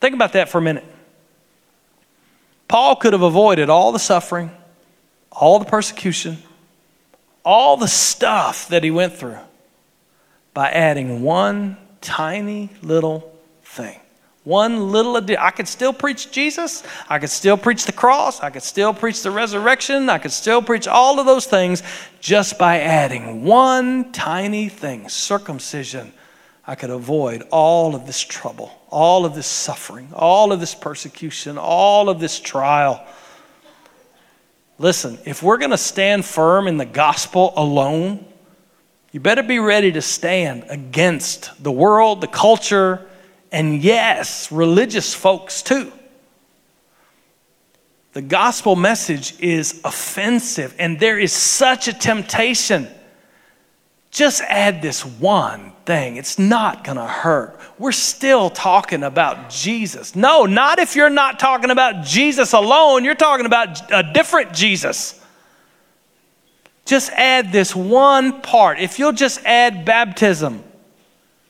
Think 0.01 0.15
about 0.15 0.33
that 0.33 0.49
for 0.49 0.59
a 0.59 0.63
minute. 0.63 0.85
Paul 2.67 2.97
could 2.97 3.13
have 3.13 3.23
avoided 3.23 3.69
all 3.69 3.93
the 3.93 3.99
suffering, 3.99 4.51
all 5.31 5.59
the 5.59 5.65
persecution, 5.65 6.39
all 7.45 7.77
the 7.77 7.89
stuff 7.89 8.69
that 8.69 8.85
he 8.85 8.91
went 8.91 9.15
through. 9.15 9.39
by 10.53 10.69
adding 10.71 11.23
one 11.23 11.77
tiny 12.01 12.71
little 12.83 13.33
thing. 13.63 14.01
One 14.43 14.91
little 14.91 15.17
addition. 15.17 15.41
I 15.41 15.51
could 15.51 15.69
still 15.69 15.93
preach 15.93 16.33
Jesus. 16.33 16.83
I 17.09 17.19
could 17.19 17.31
still 17.31 17.57
preach 17.57 17.85
the 17.85 17.93
cross. 17.93 18.41
I 18.41 18.51
could 18.51 18.63
still 18.63 18.95
preach 18.95 19.23
the 19.23 19.31
resurrection. 19.31 20.09
I 20.09 20.19
could 20.19 20.33
still 20.33 20.63
preach 20.63 20.89
all 20.89 21.21
of 21.21 21.27
those 21.27 21.47
things 21.47 21.83
just 22.21 22.59
by 22.59 22.81
adding 22.81 23.45
one 23.45 24.13
tiny 24.13 24.69
thing 24.69 25.09
circumcision. 25.09 26.13
I 26.67 26.75
could 26.75 26.91
avoid 26.91 27.43
all 27.51 27.95
of 27.95 28.07
this 28.07 28.21
trouble, 28.21 28.73
all 28.91 29.25
of 29.27 29.35
this 29.35 29.47
suffering, 29.47 30.09
all 30.15 30.53
of 30.53 30.61
this 30.61 30.75
persecution, 30.75 31.59
all 31.59 32.09
of 32.09 32.19
this 32.19 32.41
trial. 32.41 33.07
Listen, 34.81 35.19
if 35.27 35.43
we're 35.43 35.59
going 35.59 35.73
to 35.73 35.77
stand 35.77 36.25
firm 36.25 36.67
in 36.67 36.79
the 36.79 36.87
gospel 36.87 37.53
alone, 37.55 38.25
you 39.13 39.21
better 39.21 39.43
be 39.43 39.59
ready 39.59 39.93
to 39.93 40.01
stand 40.01 40.65
against 40.71 41.63
the 41.63 41.71
world, 41.71 42.23
the 42.23 42.27
culture, 42.27 43.07
and 43.53 43.83
yes, 43.83 44.51
religious 44.51 45.13
folks 45.13 45.61
too. 45.61 45.93
The 48.15 48.23
gospel 48.23 48.75
message 48.75 49.39
is 49.39 49.83
offensive, 49.85 50.75
and 50.79 50.99
there 50.99 51.19
is 51.19 51.35
such 51.35 51.87
a 51.87 51.93
temptation. 51.93 52.89
Just 54.11 54.41
add 54.49 54.81
this 54.81 55.05
one 55.05 55.75
thing, 55.91 56.19
it's 56.19 56.39
not 56.39 56.85
gonna 56.85 57.09
hurt. 57.09 57.59
We're 57.77 57.91
still 57.91 58.49
talking 58.49 59.03
about 59.03 59.51
Jesus. 59.51 60.15
No, 60.15 60.47
not 60.47 60.79
if 60.79 60.95
you're 60.95 61.11
not 61.11 61.41
talking 61.41 61.71
about 61.71 62.05
Jesus 62.05 62.53
alone, 62.53 63.05
you're 63.05 63.17
talking 63.17 63.45
about 63.45 63.91
a 63.91 64.05
different 64.13 64.53
Jesus. 64.53 65.21
Just 66.85 67.11
add 67.11 67.51
this 67.51 67.75
one 67.75 68.41
part. 68.41 68.79
If 68.79 69.01
you'll 69.01 69.11
just 69.11 69.45
add 69.45 69.85
baptism, 69.85 70.63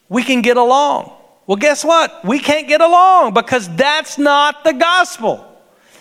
we 0.08 0.22
can 0.22 0.40
get 0.40 0.56
along. 0.56 1.12
Well, 1.46 1.58
guess 1.58 1.84
what? 1.84 2.24
We 2.24 2.38
can't 2.38 2.66
get 2.66 2.80
along 2.80 3.34
because 3.34 3.68
that's 3.76 4.16
not 4.16 4.64
the 4.64 4.72
gospel. 4.72 5.49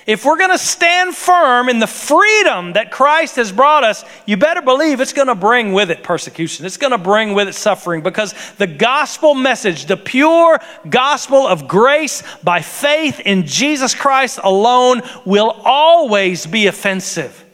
If 0.10 0.26
we're 0.26 0.40
going 0.40 0.50
to 0.50 0.58
stand 0.58 1.16
firm 1.16 1.70
in 1.70 1.78
the 1.78 1.86
freedom 1.86 2.74
that 2.74 2.90
Christ 2.90 3.36
has 3.36 3.52
brought 3.52 3.84
us, 3.84 4.04
you 4.26 4.38
better 4.38 4.60
believe 4.64 5.02
it's 5.02 5.14
going 5.14 5.28
to 5.28 5.36
bring 5.36 5.72
with 5.72 5.92
it 5.92 6.02
persecution. 6.02 6.66
It's 6.66 6.78
going 6.78 6.94
to 6.94 6.98
bring 6.98 7.36
with 7.36 7.48
it 7.48 7.54
suffering 7.54 8.02
because 8.02 8.34
the 8.58 8.66
gospel 8.66 9.36
message, 9.36 9.86
the 9.86 9.98
pure 9.98 10.60
gospel 10.90 11.46
of 11.46 11.68
grace 11.68 12.24
by 12.44 12.62
faith 12.62 13.20
in 13.20 13.46
Jesus 13.46 13.94
Christ 13.94 14.40
alone, 14.44 15.04
will 15.26 15.52
always 15.64 16.48
be 16.48 16.66
offensive. 16.66 17.46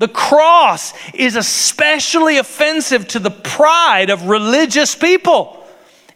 The 0.00 0.08
cross 0.08 0.92
is 1.14 1.36
especially 1.36 2.36
offensive 2.36 3.08
to 3.08 3.18
the 3.18 3.30
pride 3.30 4.10
of 4.10 4.28
religious 4.28 4.94
people. 4.94 5.66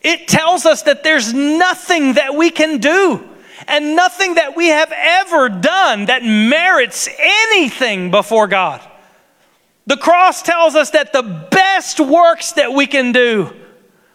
It 0.02 0.28
tells 0.28 0.66
us 0.66 0.82
that 0.82 1.04
there's 1.04 1.32
nothing 1.32 2.12
that 2.12 2.34
we 2.34 2.50
can 2.50 2.80
do 2.80 3.26
and 3.68 3.96
nothing 3.96 4.34
that 4.34 4.56
we 4.56 4.68
have 4.68 4.92
ever 4.92 5.48
done 5.48 6.06
that 6.06 6.22
merits 6.24 7.08
anything 7.18 8.10
before 8.10 8.46
God. 8.46 8.80
The 9.86 9.96
cross 9.96 10.42
tells 10.42 10.74
us 10.74 10.90
that 10.90 11.12
the 11.12 11.22
best 11.22 12.00
works 12.00 12.52
that 12.52 12.72
we 12.72 12.86
can 12.86 13.12
do 13.12 13.54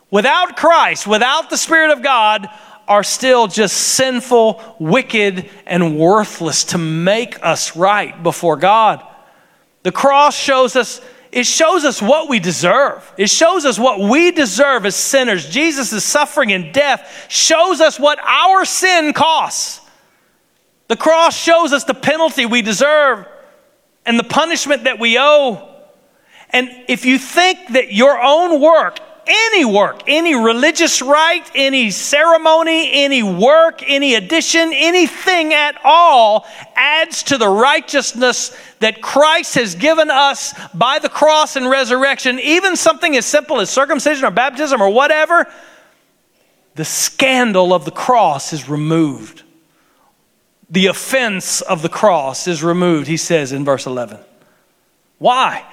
without 0.10 0.58
Christ, 0.58 1.08
without 1.08 1.50
the 1.50 1.58
Spirit 1.58 1.92
of 1.92 2.04
God, 2.04 2.50
are 2.88 3.04
still 3.04 3.48
just 3.48 3.78
sinful, 3.78 4.62
wicked, 4.80 5.50
and 5.66 5.98
worthless 5.98 6.66
to 6.66 6.78
make 6.78 7.38
us 7.42 7.78
right 7.78 8.22
before 8.22 8.58
God. 8.58 9.06
The 9.84 9.92
cross 9.92 10.36
shows 10.36 10.76
us 10.76 11.00
it 11.32 11.46
shows 11.46 11.86
us 11.86 12.02
what 12.02 12.28
we 12.28 12.40
deserve. 12.40 13.10
It 13.18 13.30
shows 13.30 13.64
us 13.66 13.80
what 13.80 14.00
we 14.00 14.32
deserve 14.32 14.86
as 14.86 14.96
sinners. 14.96 15.50
Jesus' 15.50 16.04
suffering 16.04 16.52
and 16.52 16.74
death 16.74 17.28
shows 17.30 17.80
us 17.80 18.00
what 18.00 18.20
our 18.20 18.66
sin 18.66 19.14
costs. 19.14 19.80
The 20.90 20.98
cross 20.98 21.38
shows 21.38 21.72
us 21.72 21.86
the 21.86 21.94
penalty 21.94 22.46
we 22.46 22.62
deserve 22.62 23.26
and 24.06 24.20
the 24.20 24.26
punishment 24.26 24.84
that 24.84 25.00
we 25.00 25.18
owe. 25.18 25.70
And 26.50 26.70
if 26.90 27.06
you 27.06 27.18
think 27.18 27.60
that 27.70 27.94
your 27.94 28.22
own 28.22 28.60
work 28.60 29.00
any 29.28 29.66
work, 29.66 30.04
any 30.08 30.36
religious 30.36 31.02
rite, 31.02 31.50
any 31.56 31.92
ceremony, 31.92 32.90
any 32.92 33.24
work, 33.24 33.82
any 33.86 34.16
addition, 34.16 34.72
anything 34.74 35.54
at 35.54 35.80
all 35.84 36.46
adds 36.76 37.24
to 37.24 37.38
the 37.38 37.48
righteousness 37.48 38.56
that 38.80 39.02
Christ 39.02 39.56
has 39.56 39.76
given 39.76 40.10
us 40.10 40.54
by 40.74 41.00
the 41.00 41.10
cross 41.10 41.56
and 41.56 41.70
resurrection, 41.70 42.40
even 42.40 42.76
something 42.76 43.16
as 43.16 43.26
simple 43.26 43.60
as 43.60 43.70
circumcision 43.70 44.26
or 44.26 44.32
baptism 44.32 44.82
or 44.82 44.90
whatever, 44.90 45.48
the 46.76 46.86
scandal 46.86 47.74
of 47.74 47.86
the 47.86 47.92
cross 47.92 48.54
is 48.54 48.68
removed. 48.68 49.44
The 50.70 50.88
offense 50.88 51.62
of 51.62 51.82
the 51.82 51.90
cross 51.90 52.48
is 52.48 52.64
removed, 52.64 53.08
he 53.08 53.18
says 53.18 53.52
in 53.52 53.66
verse 53.66 53.86
11. 53.86 54.20
Why? 55.18 55.66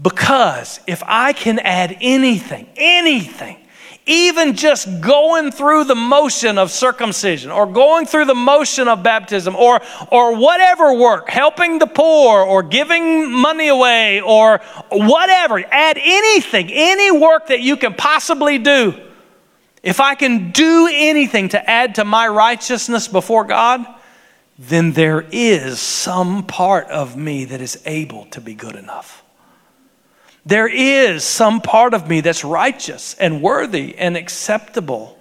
Because 0.00 0.80
if 0.86 1.02
I 1.06 1.32
can 1.32 1.58
add 1.60 1.96
anything, 2.00 2.66
anything, 2.76 3.58
even 4.06 4.54
just 4.54 5.00
going 5.00 5.50
through 5.50 5.84
the 5.84 5.94
motion 5.94 6.58
of 6.58 6.70
circumcision 6.70 7.50
or 7.50 7.66
going 7.66 8.04
through 8.04 8.26
the 8.26 8.34
motion 8.34 8.86
of 8.86 9.02
baptism 9.02 9.56
or, 9.56 9.80
or 10.10 10.36
whatever 10.36 10.92
work, 10.94 11.30
helping 11.30 11.78
the 11.78 11.86
poor 11.86 12.42
or 12.42 12.62
giving 12.62 13.32
money 13.32 13.68
away 13.68 14.20
or 14.20 14.58
whatever, 14.90 15.58
add 15.70 15.96
anything, 15.98 16.70
any 16.70 17.10
work 17.10 17.46
that 17.46 17.60
you 17.60 17.76
can 17.76 17.94
possibly 17.94 18.58
do. 18.58 18.94
If 19.82 20.00
I 20.00 20.14
can 20.14 20.50
do 20.50 20.88
anything 20.92 21.50
to 21.50 21.70
add 21.70 21.94
to 21.96 22.04
my 22.04 22.26
righteousness 22.28 23.08
before 23.08 23.44
God, 23.44 23.86
then 24.58 24.92
there 24.92 25.26
is 25.32 25.80
some 25.80 26.42
part 26.42 26.88
of 26.88 27.16
me 27.16 27.46
that 27.46 27.60
is 27.60 27.82
able 27.86 28.26
to 28.26 28.40
be 28.40 28.54
good 28.54 28.76
enough. 28.76 29.23
There 30.46 30.68
is 30.68 31.24
some 31.24 31.60
part 31.60 31.94
of 31.94 32.08
me 32.08 32.20
that's 32.20 32.44
righteous 32.44 33.14
and 33.14 33.40
worthy 33.40 33.96
and 33.96 34.16
acceptable. 34.16 35.18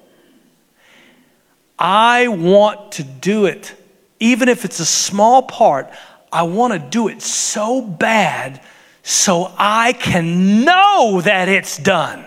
I 1.80 2.28
want 2.28 2.94
to 2.94 3.04
do 3.04 3.46
it, 3.46 3.74
even 4.20 4.50
if 4.50 4.66
it's 4.66 4.80
a 4.80 4.86
small 4.86 5.44
part, 5.44 5.90
I 6.32 6.44
want 6.44 6.74
to 6.74 6.80
do 6.80 7.08
it 7.08 7.22
so 7.22 7.82
bad 7.82 8.62
so 9.02 9.54
I 9.58 9.94
can 9.94 10.64
know 10.66 11.22
that 11.24 11.48
it's 11.48 11.78
done. 11.78 12.26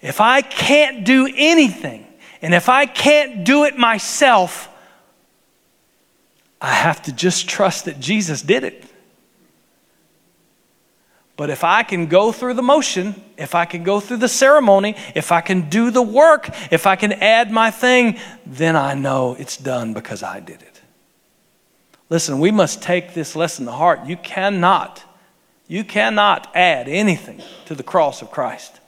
If 0.00 0.20
I 0.20 0.42
can't 0.42 1.04
do 1.04 1.28
anything, 1.34 2.06
and 2.42 2.54
if 2.54 2.68
I 2.68 2.86
can't 2.86 3.44
do 3.44 3.64
it 3.64 3.76
myself, 3.76 4.68
I 6.60 6.72
have 6.72 7.02
to 7.02 7.12
just 7.12 7.48
trust 7.48 7.86
that 7.86 7.98
Jesus 7.98 8.42
did 8.42 8.64
it. 8.64 8.87
But 11.38 11.50
if 11.50 11.62
I 11.62 11.84
can 11.84 12.06
go 12.06 12.32
through 12.32 12.54
the 12.54 12.62
motion, 12.62 13.14
if 13.36 13.54
I 13.54 13.64
can 13.64 13.84
go 13.84 14.00
through 14.00 14.16
the 14.16 14.28
ceremony, 14.28 14.96
if 15.14 15.30
I 15.30 15.40
can 15.40 15.70
do 15.70 15.92
the 15.92 16.02
work, 16.02 16.50
if 16.72 16.84
I 16.84 16.96
can 16.96 17.12
add 17.12 17.52
my 17.52 17.70
thing, 17.70 18.18
then 18.44 18.74
I 18.74 18.94
know 18.94 19.36
it's 19.38 19.56
done 19.56 19.94
because 19.94 20.24
I 20.24 20.40
did 20.40 20.62
it. 20.62 20.80
Listen, 22.10 22.40
we 22.40 22.50
must 22.50 22.82
take 22.82 23.14
this 23.14 23.36
lesson 23.36 23.66
to 23.66 23.70
heart. 23.70 24.04
You 24.04 24.16
cannot, 24.16 25.04
you 25.68 25.84
cannot 25.84 26.50
add 26.56 26.88
anything 26.88 27.40
to 27.66 27.76
the 27.76 27.84
cross 27.84 28.20
of 28.20 28.32
Christ. 28.32 28.80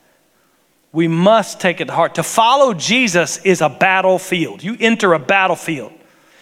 We 0.90 1.06
must 1.06 1.60
take 1.60 1.80
it 1.80 1.84
to 1.84 1.92
heart. 1.92 2.16
To 2.16 2.24
follow 2.24 2.74
Jesus 2.74 3.38
is 3.44 3.60
a 3.60 3.68
battlefield. 3.68 4.64
You 4.64 4.76
enter 4.80 5.12
a 5.12 5.20
battlefield. 5.20 5.92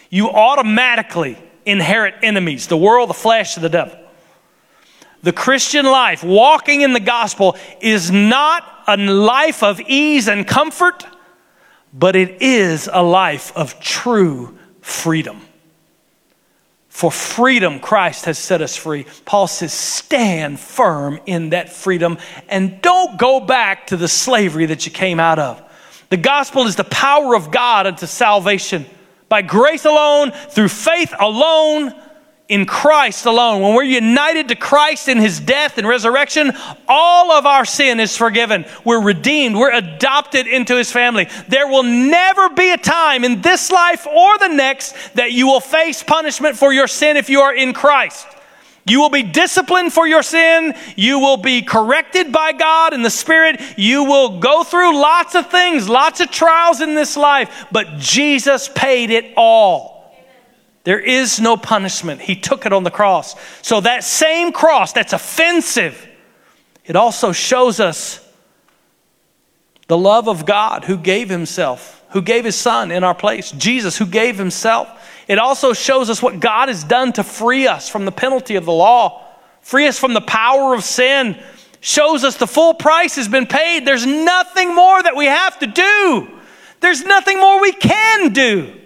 You 0.09 0.31
automatically 0.31 1.37
inherit 1.67 2.15
enemies 2.23 2.65
the 2.65 2.77
world, 2.77 3.11
the 3.11 3.13
flesh, 3.13 3.57
and 3.57 3.63
the 3.63 3.69
devil. 3.69 4.08
The 5.21 5.33
Christian 5.33 5.85
life, 5.85 6.23
walking 6.23 6.81
in 6.81 6.93
the 6.93 6.99
gospel, 6.99 7.57
is 7.81 8.09
not 8.09 8.63
a 8.87 8.97
life 8.97 9.63
of 9.63 9.81
ease 9.81 10.27
and 10.27 10.47
comfort, 10.47 11.05
but 11.93 12.15
it 12.15 12.41
is 12.41 12.89
a 12.91 13.03
life 13.03 13.51
of 13.55 13.79
true 13.79 14.57
freedom. 14.81 15.41
For 16.87 17.11
freedom, 17.11 17.79
Christ 17.79 18.25
has 18.25 18.37
set 18.37 18.61
us 18.61 18.75
free. 18.75 19.05
Paul 19.25 19.47
says, 19.47 19.73
stand 19.73 20.59
firm 20.59 21.19
in 21.25 21.51
that 21.51 21.71
freedom 21.71 22.17
and 22.49 22.81
don't 22.81 23.17
go 23.17 23.39
back 23.39 23.87
to 23.87 23.97
the 23.97 24.07
slavery 24.07 24.65
that 24.65 24.85
you 24.85 24.91
came 24.91 25.19
out 25.19 25.39
of. 25.39 25.61
The 26.09 26.17
gospel 26.17 26.65
is 26.65 26.75
the 26.75 26.83
power 26.83 27.35
of 27.35 27.51
God 27.51 27.87
unto 27.87 28.05
salvation 28.05 28.85
by 29.29 29.43
grace 29.43 29.85
alone, 29.85 30.31
through 30.31 30.69
faith 30.69 31.13
alone 31.19 31.93
in 32.49 32.65
Christ 32.65 33.27
alone, 33.27 33.61
when 33.61 33.75
we're 33.75 33.83
united 33.83 34.47
to 34.47 34.55
Christ 34.55 35.07
in 35.07 35.19
his 35.19 35.39
death 35.39 35.77
and 35.77 35.87
resurrection, 35.87 36.51
all 36.87 37.31
of 37.31 37.45
our 37.45 37.63
sin 37.63 37.99
is 37.99 38.17
forgiven. 38.17 38.65
We're 38.83 39.03
redeemed. 39.03 39.55
We're 39.55 39.71
adopted 39.71 40.47
into 40.47 40.75
his 40.75 40.91
family. 40.91 41.29
There 41.47 41.67
will 41.67 41.83
never 41.83 42.49
be 42.49 42.71
a 42.71 42.77
time 42.77 43.23
in 43.23 43.41
this 43.41 43.69
life 43.69 44.07
or 44.07 44.39
the 44.39 44.47
next 44.47 44.95
that 45.13 45.31
you 45.31 45.45
will 45.45 45.59
face 45.59 46.01
punishment 46.01 46.57
for 46.57 46.73
your 46.73 46.87
sin 46.87 47.17
if 47.17 47.29
you 47.29 47.41
are 47.41 47.53
in 47.53 47.71
Christ. 47.71 48.25
You 48.83 48.99
will 48.99 49.11
be 49.11 49.21
disciplined 49.21 49.93
for 49.93 50.07
your 50.07 50.23
sin. 50.23 50.73
You 50.95 51.19
will 51.19 51.37
be 51.37 51.61
corrected 51.61 52.31
by 52.31 52.53
God 52.53 52.95
in 52.95 53.03
the 53.03 53.11
Spirit. 53.11 53.61
You 53.77 54.05
will 54.05 54.39
go 54.39 54.63
through 54.63 54.99
lots 54.99 55.35
of 55.35 55.51
things, 55.51 55.87
lots 55.87 56.19
of 56.19 56.31
trials 56.31 56.81
in 56.81 56.95
this 56.95 57.15
life, 57.15 57.67
but 57.71 57.99
Jesus 57.99 58.67
paid 58.73 59.11
it 59.11 59.33
all. 59.37 59.98
There 60.83 60.99
is 60.99 61.39
no 61.39 61.57
punishment. 61.57 62.21
He 62.21 62.35
took 62.35 62.65
it 62.65 62.73
on 62.73 62.83
the 62.83 62.91
cross. 62.91 63.35
So 63.61 63.81
that 63.81 64.03
same 64.03 64.51
cross 64.51 64.93
that's 64.93 65.13
offensive, 65.13 66.07
it 66.85 66.95
also 66.95 67.31
shows 67.31 67.79
us 67.79 68.25
the 69.87 69.97
love 69.97 70.29
of 70.29 70.45
God 70.45 70.85
who 70.85 70.97
gave 70.97 71.29
himself, 71.29 72.03
who 72.11 72.21
gave 72.21 72.45
his 72.45 72.55
son 72.55 72.91
in 72.91 73.03
our 73.03 73.15
place, 73.15 73.51
Jesus 73.51 73.97
who 73.97 74.05
gave 74.05 74.37
himself. 74.37 74.87
It 75.27 75.37
also 75.37 75.73
shows 75.73 76.09
us 76.09 76.21
what 76.21 76.39
God 76.39 76.69
has 76.69 76.83
done 76.83 77.13
to 77.13 77.23
free 77.23 77.67
us 77.67 77.89
from 77.89 78.05
the 78.05 78.11
penalty 78.11 78.55
of 78.55 78.65
the 78.65 78.71
law, 78.71 79.27
free 79.61 79.87
us 79.87 79.99
from 79.99 80.13
the 80.13 80.21
power 80.21 80.73
of 80.73 80.83
sin, 80.83 81.37
shows 81.81 82.23
us 82.23 82.37
the 82.37 82.47
full 82.47 82.73
price 82.73 83.15
has 83.15 83.27
been 83.27 83.47
paid. 83.47 83.85
There's 83.85 84.05
nothing 84.05 84.73
more 84.73 85.01
that 85.01 85.15
we 85.15 85.25
have 85.25 85.59
to 85.59 85.67
do, 85.67 86.39
there's 86.79 87.03
nothing 87.03 87.39
more 87.39 87.59
we 87.61 87.73
can 87.73 88.31
do. 88.31 88.78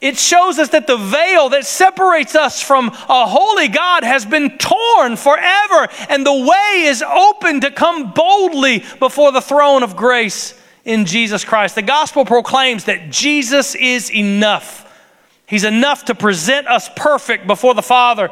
It 0.00 0.16
shows 0.16 0.60
us 0.60 0.68
that 0.68 0.86
the 0.86 0.96
veil 0.96 1.48
that 1.48 1.66
separates 1.66 2.36
us 2.36 2.62
from 2.62 2.88
a 2.88 3.26
holy 3.26 3.66
God 3.66 4.04
has 4.04 4.24
been 4.24 4.56
torn 4.56 5.16
forever, 5.16 5.88
and 6.08 6.24
the 6.24 6.32
way 6.32 6.84
is 6.84 7.02
open 7.02 7.62
to 7.62 7.72
come 7.72 8.12
boldly 8.12 8.84
before 9.00 9.32
the 9.32 9.40
throne 9.40 9.82
of 9.82 9.96
grace 9.96 10.54
in 10.84 11.04
Jesus 11.04 11.44
Christ. 11.44 11.74
The 11.74 11.82
gospel 11.82 12.24
proclaims 12.24 12.84
that 12.84 13.10
Jesus 13.10 13.74
is 13.74 14.10
enough. 14.12 14.84
He's 15.46 15.64
enough 15.64 16.04
to 16.04 16.14
present 16.14 16.68
us 16.68 16.88
perfect 16.94 17.48
before 17.48 17.74
the 17.74 17.82
Father. 17.82 18.30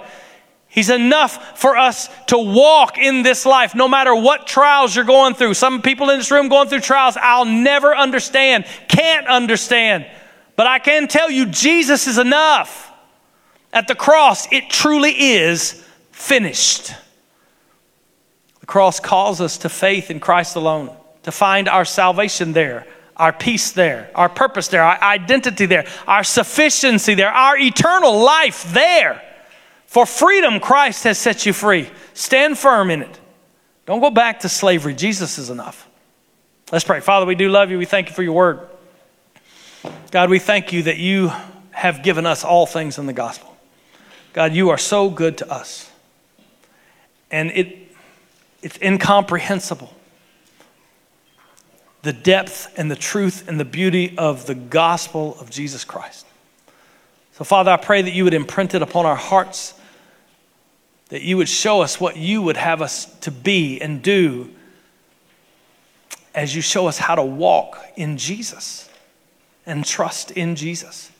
He's 0.68 0.90
enough 0.90 1.58
for 1.58 1.76
us 1.76 2.08
to 2.26 2.38
walk 2.38 2.96
in 2.96 3.22
this 3.22 3.44
life, 3.44 3.74
no 3.74 3.88
matter 3.88 4.14
what 4.14 4.46
trials 4.46 4.94
you're 4.94 5.04
going 5.04 5.34
through. 5.34 5.54
Some 5.54 5.82
people 5.82 6.10
in 6.10 6.18
this 6.18 6.30
room 6.30 6.48
going 6.48 6.68
through 6.68 6.80
trials 6.80 7.16
I'll 7.20 7.44
never 7.44 7.96
understand, 7.96 8.66
can't 8.86 9.26
understand. 9.26 10.06
But 10.56 10.66
I 10.66 10.78
can 10.78 11.06
tell 11.06 11.30
you, 11.30 11.46
Jesus 11.46 12.06
is 12.06 12.18
enough. 12.18 12.90
At 13.72 13.88
the 13.88 13.94
cross, 13.94 14.50
it 14.50 14.70
truly 14.70 15.10
is 15.10 15.84
finished. 16.10 16.94
The 18.60 18.66
cross 18.66 18.98
calls 18.98 19.40
us 19.40 19.58
to 19.58 19.68
faith 19.68 20.10
in 20.10 20.18
Christ 20.18 20.56
alone, 20.56 20.96
to 21.24 21.30
find 21.30 21.68
our 21.68 21.84
salvation 21.84 22.54
there, 22.54 22.86
our 23.16 23.32
peace 23.32 23.72
there, 23.72 24.10
our 24.14 24.30
purpose 24.30 24.68
there, 24.68 24.82
our 24.82 25.00
identity 25.02 25.66
there, 25.66 25.86
our 26.06 26.24
sufficiency 26.24 27.14
there, 27.14 27.30
our 27.30 27.58
eternal 27.58 28.18
life 28.18 28.72
there. 28.72 29.22
For 29.84 30.06
freedom, 30.06 30.58
Christ 30.58 31.04
has 31.04 31.18
set 31.18 31.46
you 31.46 31.52
free. 31.52 31.90
Stand 32.14 32.58
firm 32.58 32.90
in 32.90 33.02
it. 33.02 33.20
Don't 33.84 34.00
go 34.00 34.10
back 34.10 34.40
to 34.40 34.48
slavery. 34.48 34.94
Jesus 34.94 35.38
is 35.38 35.48
enough. 35.48 35.88
Let's 36.72 36.84
pray. 36.84 37.00
Father, 37.00 37.26
we 37.26 37.36
do 37.36 37.48
love 37.48 37.70
you. 37.70 37.78
We 37.78 37.84
thank 37.84 38.08
you 38.08 38.14
for 38.14 38.22
your 38.22 38.32
word. 38.32 38.68
God, 40.10 40.30
we 40.30 40.38
thank 40.38 40.72
you 40.72 40.84
that 40.84 40.98
you 40.98 41.30
have 41.70 42.02
given 42.02 42.24
us 42.24 42.44
all 42.44 42.66
things 42.66 42.98
in 42.98 43.06
the 43.06 43.12
gospel. 43.12 43.54
God, 44.32 44.52
you 44.54 44.70
are 44.70 44.78
so 44.78 45.10
good 45.10 45.38
to 45.38 45.50
us. 45.50 45.90
And 47.30 47.50
it, 47.50 47.76
it's 48.62 48.78
incomprehensible 48.80 49.92
the 52.02 52.12
depth 52.12 52.72
and 52.78 52.88
the 52.88 52.96
truth 52.96 53.48
and 53.48 53.58
the 53.58 53.64
beauty 53.64 54.16
of 54.16 54.46
the 54.46 54.54
gospel 54.54 55.36
of 55.40 55.50
Jesus 55.50 55.84
Christ. 55.84 56.24
So, 57.32 57.44
Father, 57.44 57.72
I 57.72 57.76
pray 57.78 58.00
that 58.00 58.12
you 58.12 58.22
would 58.22 58.32
imprint 58.32 58.74
it 58.74 58.80
upon 58.80 59.06
our 59.06 59.16
hearts, 59.16 59.74
that 61.08 61.22
you 61.22 61.36
would 61.36 61.48
show 61.48 61.82
us 61.82 62.00
what 62.00 62.16
you 62.16 62.42
would 62.42 62.56
have 62.56 62.80
us 62.80 63.06
to 63.20 63.32
be 63.32 63.80
and 63.80 64.02
do 64.02 64.50
as 66.32 66.54
you 66.54 66.62
show 66.62 66.86
us 66.86 66.96
how 66.96 67.16
to 67.16 67.24
walk 67.24 67.84
in 67.96 68.18
Jesus 68.18 68.88
and 69.66 69.84
trust 69.84 70.30
in 70.30 70.56
Jesus. 70.56 71.10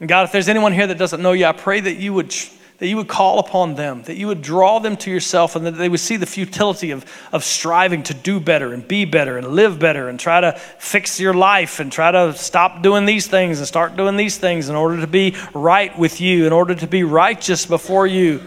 And 0.00 0.08
God, 0.08 0.24
if 0.24 0.32
there's 0.32 0.48
anyone 0.48 0.72
here 0.72 0.86
that 0.86 0.98
doesn't 0.98 1.22
know 1.22 1.32
you, 1.32 1.46
I 1.46 1.52
pray 1.52 1.80
that 1.80 1.96
you 1.96 2.14
would 2.14 2.34
that 2.80 2.88
you 2.88 2.96
would 2.96 3.08
call 3.08 3.40
upon 3.40 3.74
them, 3.74 4.02
that 4.04 4.16
you 4.16 4.26
would 4.26 4.40
draw 4.40 4.78
them 4.78 4.96
to 4.96 5.10
yourself, 5.10 5.54
and 5.54 5.66
that 5.66 5.72
they 5.72 5.90
would 5.90 6.00
see 6.00 6.16
the 6.16 6.24
futility 6.24 6.92
of, 6.92 7.04
of 7.30 7.44
striving 7.44 8.02
to 8.04 8.14
do 8.14 8.40
better 8.40 8.72
and 8.72 8.88
be 8.88 9.04
better 9.04 9.36
and 9.36 9.48
live 9.48 9.78
better 9.78 10.08
and 10.08 10.18
try 10.18 10.40
to 10.40 10.52
fix 10.78 11.20
your 11.20 11.34
life 11.34 11.78
and 11.78 11.92
try 11.92 12.10
to 12.10 12.32
stop 12.32 12.82
doing 12.82 13.04
these 13.04 13.26
things 13.26 13.58
and 13.58 13.68
start 13.68 13.96
doing 13.96 14.16
these 14.16 14.38
things 14.38 14.70
in 14.70 14.76
order 14.76 14.98
to 14.98 15.06
be 15.06 15.36
right 15.52 15.96
with 15.98 16.22
you, 16.22 16.46
in 16.46 16.54
order 16.54 16.74
to 16.74 16.86
be 16.86 17.04
righteous 17.04 17.66
before 17.66 18.06
you. 18.06 18.40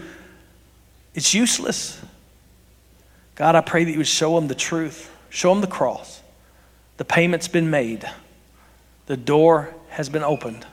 It's 1.14 1.32
useless. 1.32 2.02
God, 3.36 3.54
I 3.54 3.60
pray 3.60 3.84
that 3.84 3.90
you 3.92 3.98
would 3.98 4.08
show 4.08 4.34
them 4.34 4.48
the 4.48 4.56
truth, 4.56 5.14
show 5.30 5.50
them 5.50 5.60
the 5.60 5.68
cross. 5.68 6.20
The 6.96 7.04
payment's 7.04 7.46
been 7.46 7.70
made, 7.70 8.04
the 9.06 9.16
door 9.16 9.74
has 9.90 10.08
been 10.08 10.22
opened, 10.22 10.66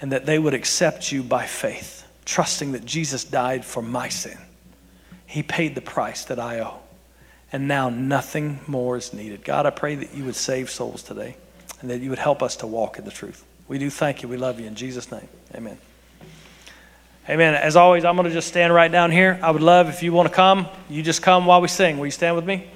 and 0.00 0.12
that 0.12 0.26
they 0.26 0.38
would 0.38 0.54
accept 0.54 1.12
you 1.12 1.22
by 1.22 1.46
faith 1.46 2.00
trusting 2.30 2.72
that 2.72 2.84
Jesus 2.84 3.24
died 3.24 3.64
for 3.64 3.82
my 3.82 4.08
sin. 4.08 4.38
He 5.26 5.42
paid 5.42 5.74
the 5.74 5.80
price 5.80 6.24
that 6.26 6.38
I 6.38 6.60
owe. 6.60 6.78
And 7.52 7.66
now 7.66 7.90
nothing 7.90 8.60
more 8.68 8.96
is 8.96 9.12
needed. 9.12 9.44
God, 9.44 9.66
I 9.66 9.70
pray 9.70 9.96
that 9.96 10.14
you 10.14 10.24
would 10.24 10.36
save 10.36 10.70
souls 10.70 11.02
today 11.02 11.36
and 11.80 11.90
that 11.90 12.00
you 12.00 12.10
would 12.10 12.20
help 12.20 12.40
us 12.40 12.56
to 12.56 12.68
walk 12.68 12.98
in 12.98 13.04
the 13.04 13.10
truth. 13.10 13.44
We 13.66 13.78
do 13.78 13.90
thank 13.90 14.22
you. 14.22 14.28
We 14.28 14.36
love 14.36 14.60
you. 14.60 14.66
In 14.66 14.76
Jesus' 14.76 15.10
name, 15.10 15.26
amen. 15.56 15.78
Amen. 17.28 17.54
As 17.54 17.74
always, 17.74 18.04
I'm 18.04 18.14
going 18.14 18.28
to 18.28 18.32
just 18.32 18.48
stand 18.48 18.72
right 18.72 18.90
down 18.90 19.10
here. 19.10 19.40
I 19.42 19.50
would 19.50 19.62
love 19.62 19.88
if 19.88 20.02
you 20.02 20.12
want 20.12 20.28
to 20.28 20.34
come, 20.34 20.68
you 20.88 21.02
just 21.02 21.22
come 21.22 21.46
while 21.46 21.60
we 21.60 21.68
sing. 21.68 21.98
Will 21.98 22.06
you 22.06 22.12
stand 22.12 22.36
with 22.36 22.44
me? 22.44 22.70